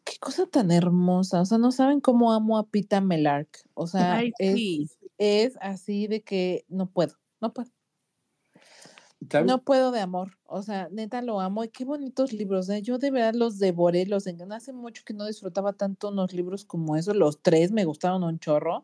[0.05, 1.41] Qué cosa tan hermosa.
[1.41, 3.49] O sea, no saben cómo amo a Pita Melark.
[3.73, 4.89] O sea, Ay, es, sí.
[5.21, 7.69] Es así de que no puedo, no puedo.
[9.29, 9.47] ¿Sabes?
[9.47, 12.81] No puedo de amor, o sea, neta lo amo y qué bonitos libros, ¿eh?
[12.81, 14.55] Yo de verdad los devoré, los engañé.
[14.55, 18.39] Hace mucho que no disfrutaba tanto unos libros como esos, los tres me gustaron un
[18.39, 18.83] chorro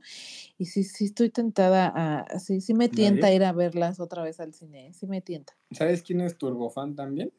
[0.59, 3.35] y sí, sí estoy tentada a, sí, sí me tienta Nadie.
[3.35, 5.57] ir a verlas otra vez al cine, sí me tienta.
[5.71, 7.33] ¿Sabes quién es turbofan también?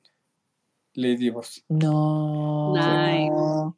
[0.95, 1.65] Lady Boss.
[1.69, 3.75] No, Nice.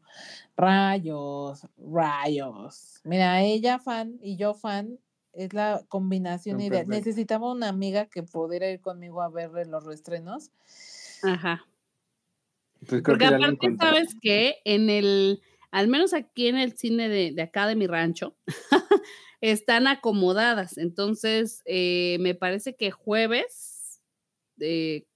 [0.56, 3.00] rayos, rayos.
[3.04, 4.98] Mira, ella fan y yo fan,
[5.32, 6.86] es la combinación ideal.
[6.88, 10.50] Necesitaba una amiga que pudiera ir conmigo a ver los reestrenos.
[11.22, 11.66] Ajá.
[12.86, 13.76] Pues Porque que aparte.
[13.78, 14.56] ¿sabes qué?
[14.64, 18.36] En el, al menos aquí en el cine de, de acá de mi rancho,
[19.40, 20.78] están acomodadas.
[20.78, 24.00] Entonces, eh, me parece que jueves,
[24.60, 25.06] eh,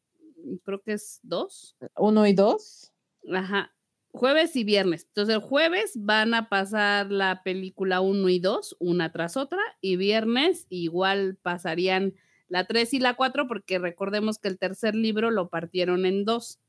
[0.64, 2.92] creo que es dos, Uno y dos.
[3.32, 3.73] Ajá.
[4.16, 5.06] Jueves y viernes.
[5.08, 9.96] Entonces, el jueves van a pasar la película 1 y 2, una tras otra, y
[9.96, 12.14] viernes igual pasarían
[12.46, 16.60] la 3 y la 4, porque recordemos que el tercer libro lo partieron en dos.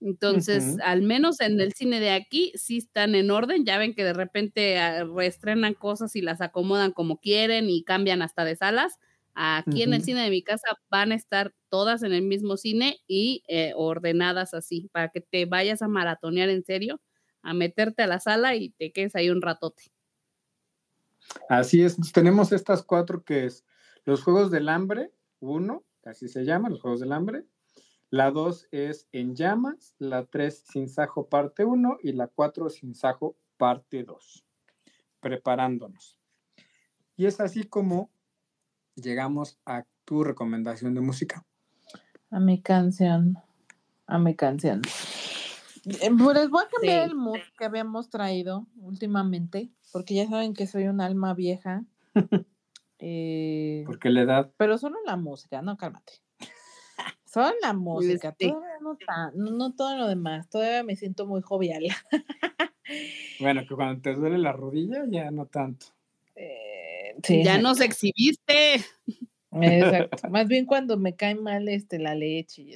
[0.00, 3.66] Entonces, al menos en el cine de aquí, sí están en orden.
[3.66, 8.22] Ya ven que de repente ah, reestrenan cosas y las acomodan como quieren y cambian
[8.22, 8.98] hasta de salas.
[9.40, 12.98] Aquí en el cine de mi casa van a estar todas en el mismo cine
[13.06, 17.00] y eh, ordenadas así, para que te vayas a maratonear en serio,
[17.42, 19.92] a meterte a la sala y te quedes ahí un ratote.
[21.48, 23.64] Así es, tenemos estas cuatro que es
[24.04, 27.44] los Juegos del Hambre, uno, así se llama, los Juegos del Hambre.
[28.10, 32.96] La dos es En Llamas, la tres Sin Sajo parte uno y la cuatro Sin
[32.96, 34.44] Sajo parte dos.
[35.20, 36.18] Preparándonos.
[37.14, 38.10] Y es así como
[39.02, 41.44] llegamos a tu recomendación de música.
[42.30, 43.38] A mi canción.
[44.06, 44.82] A mi canción.
[46.02, 47.10] Eh, Pues les voy a cambiar Sí.
[47.10, 51.84] el mood que habíamos traído últimamente, porque ya saben que soy un alma vieja.
[53.00, 56.14] Eh, Porque la edad, pero solo la música, no, cálmate.
[57.24, 58.48] Solo la música, Sí.
[58.48, 58.96] todavía no,
[59.56, 61.84] no todo lo demás, todavía me siento muy jovial.
[63.38, 65.86] bueno, que cuando te duele la rodilla ya no tanto.
[67.22, 68.84] Sí, Ya nos exhibiste.
[69.52, 70.28] Exacto.
[70.28, 72.62] Más bien cuando me cae mal este, la leche.
[72.62, 72.72] y.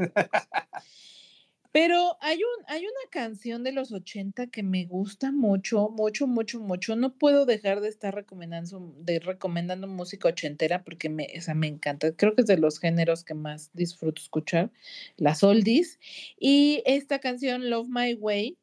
[1.73, 6.61] Pero hay, un, hay una canción de los 80 que me gusta mucho, mucho, mucho,
[6.61, 6.97] mucho.
[6.97, 11.69] No puedo dejar de estar recomendando, de recomendando música ochentera porque me, o sea, me
[11.69, 12.15] encanta.
[12.15, 14.71] Creo que es de los géneros que más disfruto escuchar,
[15.17, 15.99] las oldies.
[16.39, 18.59] Y esta canción, Love My Way,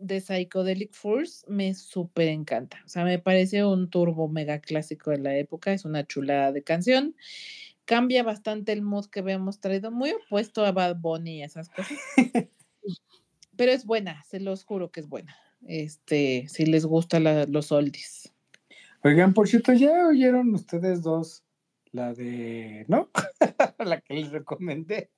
[0.00, 2.80] de Psychedelic Force, me súper encanta.
[2.84, 5.72] O sea, me parece un turbo mega clásico de la época.
[5.72, 7.14] Es una chulada de canción
[7.90, 11.98] cambia bastante el mood que habíamos traído, muy opuesto a Bad Bunny y esas cosas.
[13.56, 15.36] Pero es buena, se los juro que es buena.
[15.66, 18.32] Este, si les gustan los oldies.
[19.02, 21.42] Oigan, por cierto, ¿ya oyeron ustedes dos
[21.90, 23.10] la de, ¿no?
[23.84, 25.10] la que les recomendé.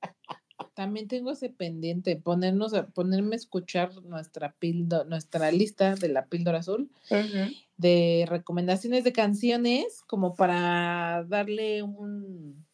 [0.75, 6.27] También tengo ese pendiente, ponernos a, ponerme a escuchar nuestra píldora, nuestra lista de la
[6.27, 6.91] píldora azul
[7.77, 12.65] de recomendaciones de canciones como para darle un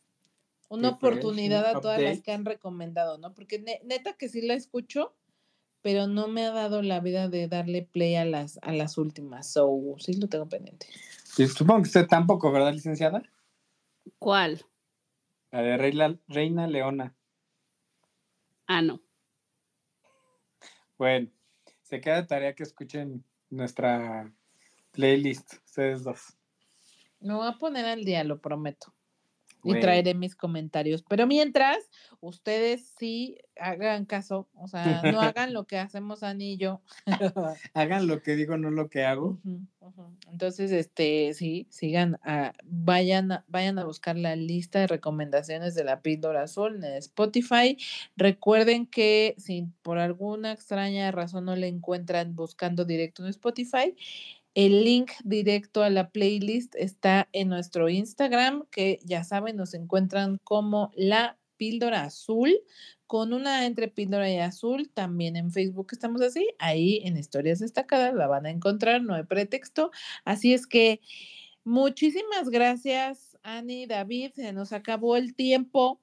[0.71, 3.33] una Refresh, oportunidad un a todas las que han recomendado, ¿no?
[3.33, 5.15] Porque ne- neta que sí la escucho,
[5.81, 9.51] pero no me ha dado la vida de darle play a las a las últimas.
[9.51, 10.87] So, sí lo tengo pendiente.
[11.25, 13.23] Sí, supongo que usted tampoco, ¿verdad, licenciada?
[14.19, 14.63] ¿Cuál?
[15.51, 17.15] La de Reina, Reina Leona.
[18.69, 19.01] Ah, no.
[20.99, 21.31] Bueno,
[21.83, 24.31] se queda de tarea que escuchen nuestra
[24.93, 26.37] playlist, ustedes dos.
[27.21, 28.95] Me voy a poner al día, lo prometo.
[29.65, 31.03] Y traeré mis comentarios.
[31.09, 31.79] Pero mientras,
[32.21, 36.81] ustedes sí hagan caso, o sea, no hagan lo que hacemos Ani y yo.
[37.75, 39.39] Hagan lo que digo, no lo que hago.
[40.31, 45.85] Entonces, este, sí, sigan, a, vayan, a- vayan a buscar la lista de recomendaciones de
[45.85, 47.77] la píldora azul en Spotify.
[48.17, 53.97] Recuerden que si por alguna extraña razón no le encuentran buscando directo en Spotify,
[54.59, 60.41] el link directo a la playlist está en nuestro Instagram, que ya saben, nos encuentran
[60.43, 62.59] como la píldora azul,
[63.07, 64.91] con una entre píldora y azul.
[64.93, 69.23] También en Facebook estamos así, ahí en historias destacadas la van a encontrar, no hay
[69.23, 69.93] pretexto.
[70.25, 71.03] Así es que
[71.63, 76.01] muchísimas gracias, Ani, David, se nos acabó el tiempo.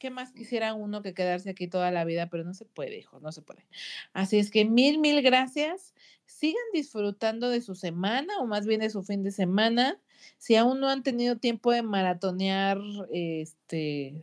[0.00, 2.30] ¿Qué más quisiera uno que quedarse aquí toda la vida?
[2.30, 3.66] Pero no se puede, hijo, no se puede.
[4.14, 5.94] Así es que mil, mil gracias.
[6.24, 10.00] Sigan disfrutando de su semana o más bien de su fin de semana.
[10.38, 12.80] Si aún no han tenido tiempo de maratonear,
[13.12, 14.22] este,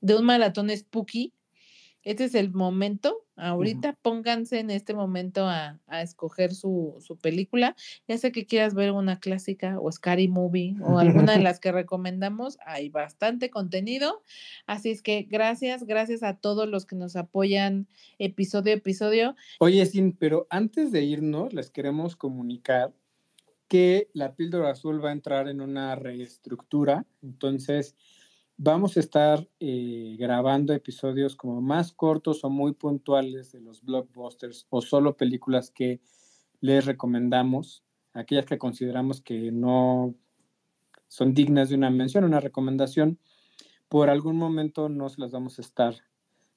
[0.00, 1.32] de un maratón spooky,
[2.04, 3.21] este es el momento.
[3.36, 7.74] Ahorita pónganse en este momento a, a escoger su, su película.
[8.06, 11.72] Ya sea que quieras ver una clásica o Scary Movie o alguna de las que
[11.72, 14.22] recomendamos, hay bastante contenido.
[14.66, 17.86] Así es que gracias, gracias a todos los que nos apoyan
[18.18, 19.34] episodio a episodio.
[19.60, 22.92] Oye, Sin, pero antes de irnos, les queremos comunicar
[23.68, 27.06] que la píldora azul va a entrar en una reestructura.
[27.22, 27.96] Entonces,
[28.64, 34.68] vamos a estar eh, grabando episodios como más cortos o muy puntuales de los blockbusters
[34.70, 36.00] o solo películas que
[36.60, 37.82] les recomendamos,
[38.12, 40.14] aquellas que consideramos que no
[41.08, 43.18] son dignas de una mención, una recomendación.
[43.88, 45.96] Por algún momento no se las vamos a estar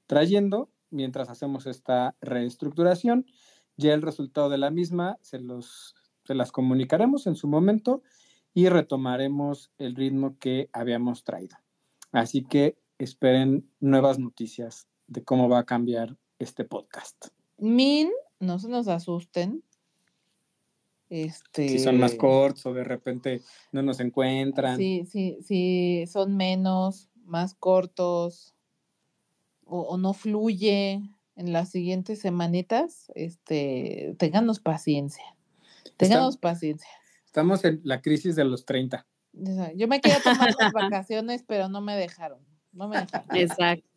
[0.06, 3.26] trayendo mientras hacemos esta reestructuración.
[3.78, 8.04] Ya el resultado de la misma se, los, se las comunicaremos en su momento
[8.54, 11.65] y retomaremos el ritmo que habíamos traído.
[12.16, 17.28] Así que esperen nuevas noticias de cómo va a cambiar este podcast.
[17.58, 18.10] Min,
[18.40, 19.64] no se nos asusten.
[21.10, 23.42] Este, Si son más cortos o de repente
[23.74, 24.78] no nos encuentran.
[24.78, 28.56] Sí, sí, sí, son menos, más cortos
[29.66, 31.02] o, o no fluye
[31.36, 35.36] en las siguientes semanitas, este, ténganos paciencia.
[35.98, 36.90] Ténganos paciencia.
[37.26, 39.06] Estamos en la crisis de los 30.
[39.76, 42.40] Yo me quería tomar las vacaciones, pero no me dejaron.
[42.72, 43.36] No me dejaron.
[43.36, 43.88] Exacto.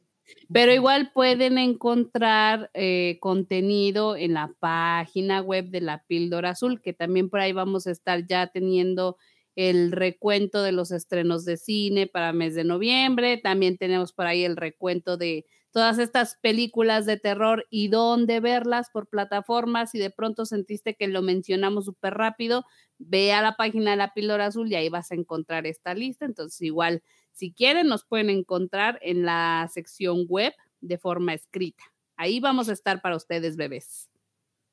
[0.52, 6.92] Pero igual pueden encontrar eh, contenido en la página web de la Píldora Azul, que
[6.92, 9.16] también por ahí vamos a estar ya teniendo
[9.56, 13.38] el recuento de los estrenos de cine para mes de noviembre.
[13.38, 15.46] También tenemos por ahí el recuento de
[15.78, 19.92] todas estas películas de terror y dónde verlas por plataformas.
[19.92, 22.64] Si de pronto sentiste que lo mencionamos súper rápido,
[22.98, 26.24] ve a la página de la Píldora Azul y ahí vas a encontrar esta lista.
[26.24, 31.84] Entonces, igual, si quieren, nos pueden encontrar en la sección web de forma escrita.
[32.16, 34.10] Ahí vamos a estar para ustedes, bebés.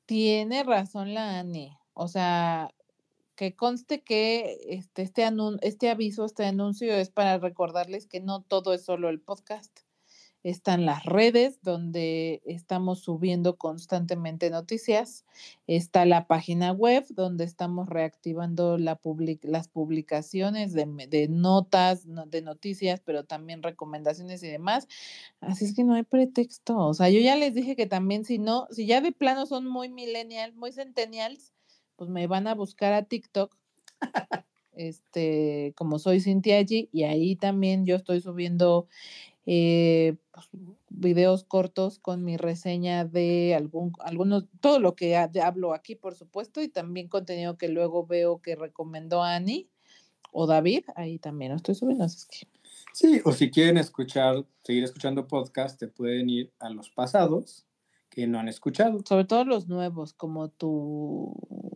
[0.06, 1.78] Tiene razón la Ani.
[1.92, 2.74] O sea,
[3.36, 5.28] que conste que este, este,
[5.62, 9.85] este aviso, este anuncio es para recordarles que no todo es solo el podcast.
[10.46, 15.24] Están las redes donde estamos subiendo constantemente noticias.
[15.66, 22.26] Está la página web donde estamos reactivando la public- las publicaciones de, de notas, no-
[22.26, 24.86] de noticias, pero también recomendaciones y demás.
[25.40, 26.78] Así es que no hay pretexto.
[26.78, 29.66] O sea, yo ya les dije que también si no, si ya de plano son
[29.66, 31.52] muy millennials, muy centennials,
[31.96, 33.52] pues me van a buscar a TikTok.
[34.78, 38.88] Este, como soy Cintia G, y ahí también yo estoy subiendo
[39.46, 40.48] eh, pues,
[40.90, 46.14] videos cortos con mi reseña de algún, algunos, todo lo que ha- hablo aquí, por
[46.16, 49.68] supuesto, y también contenido que luego veo que recomendó Ani
[50.32, 52.04] o David, ahí también lo estoy subiendo.
[52.04, 52.48] Así es que
[52.92, 57.66] Sí, o si quieren escuchar, seguir escuchando podcast, te pueden ir a los pasados
[58.10, 59.00] que no han escuchado.
[59.06, 61.34] sobre todo los nuevos, como tu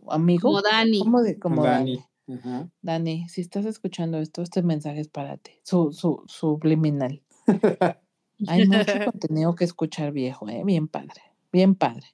[0.09, 0.49] amigo.
[0.49, 0.99] Como Dani.
[0.99, 2.03] ¿Cómo de- como Dani.
[2.27, 2.39] Dani.
[2.39, 2.69] Ajá.
[2.81, 7.21] Dani, si estás escuchando esto, este mensaje es para ti, su, su, subliminal.
[8.47, 10.63] Hay mucho contenido que escuchar viejo, ¿eh?
[10.65, 12.07] bien padre, bien padre.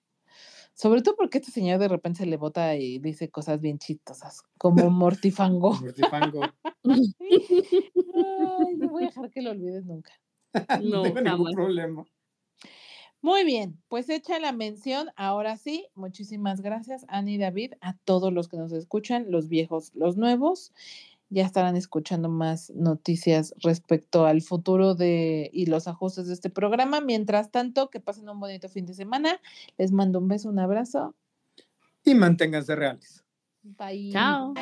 [0.74, 4.44] Sobre todo porque este señor de repente se le bota y dice cosas bien chistosas,
[4.58, 5.74] como mortifango.
[5.74, 6.42] Mortifango.
[6.84, 10.12] Ay, no voy a dejar que lo olvides nunca.
[10.54, 12.06] no No, tengo ningún problema.
[13.22, 18.32] Muy bien, pues hecha la mención, ahora sí, muchísimas gracias, Ani y David, a todos
[18.32, 20.72] los que nos escuchan, los viejos, los nuevos.
[21.30, 27.02] Ya estarán escuchando más noticias respecto al futuro de y los ajustes de este programa.
[27.02, 29.42] Mientras tanto, que pasen un bonito fin de semana.
[29.78, 31.16] Les mando un beso, un abrazo.
[32.06, 33.24] Y manténganse reales.
[33.64, 34.12] Bye.
[34.12, 34.54] Chao.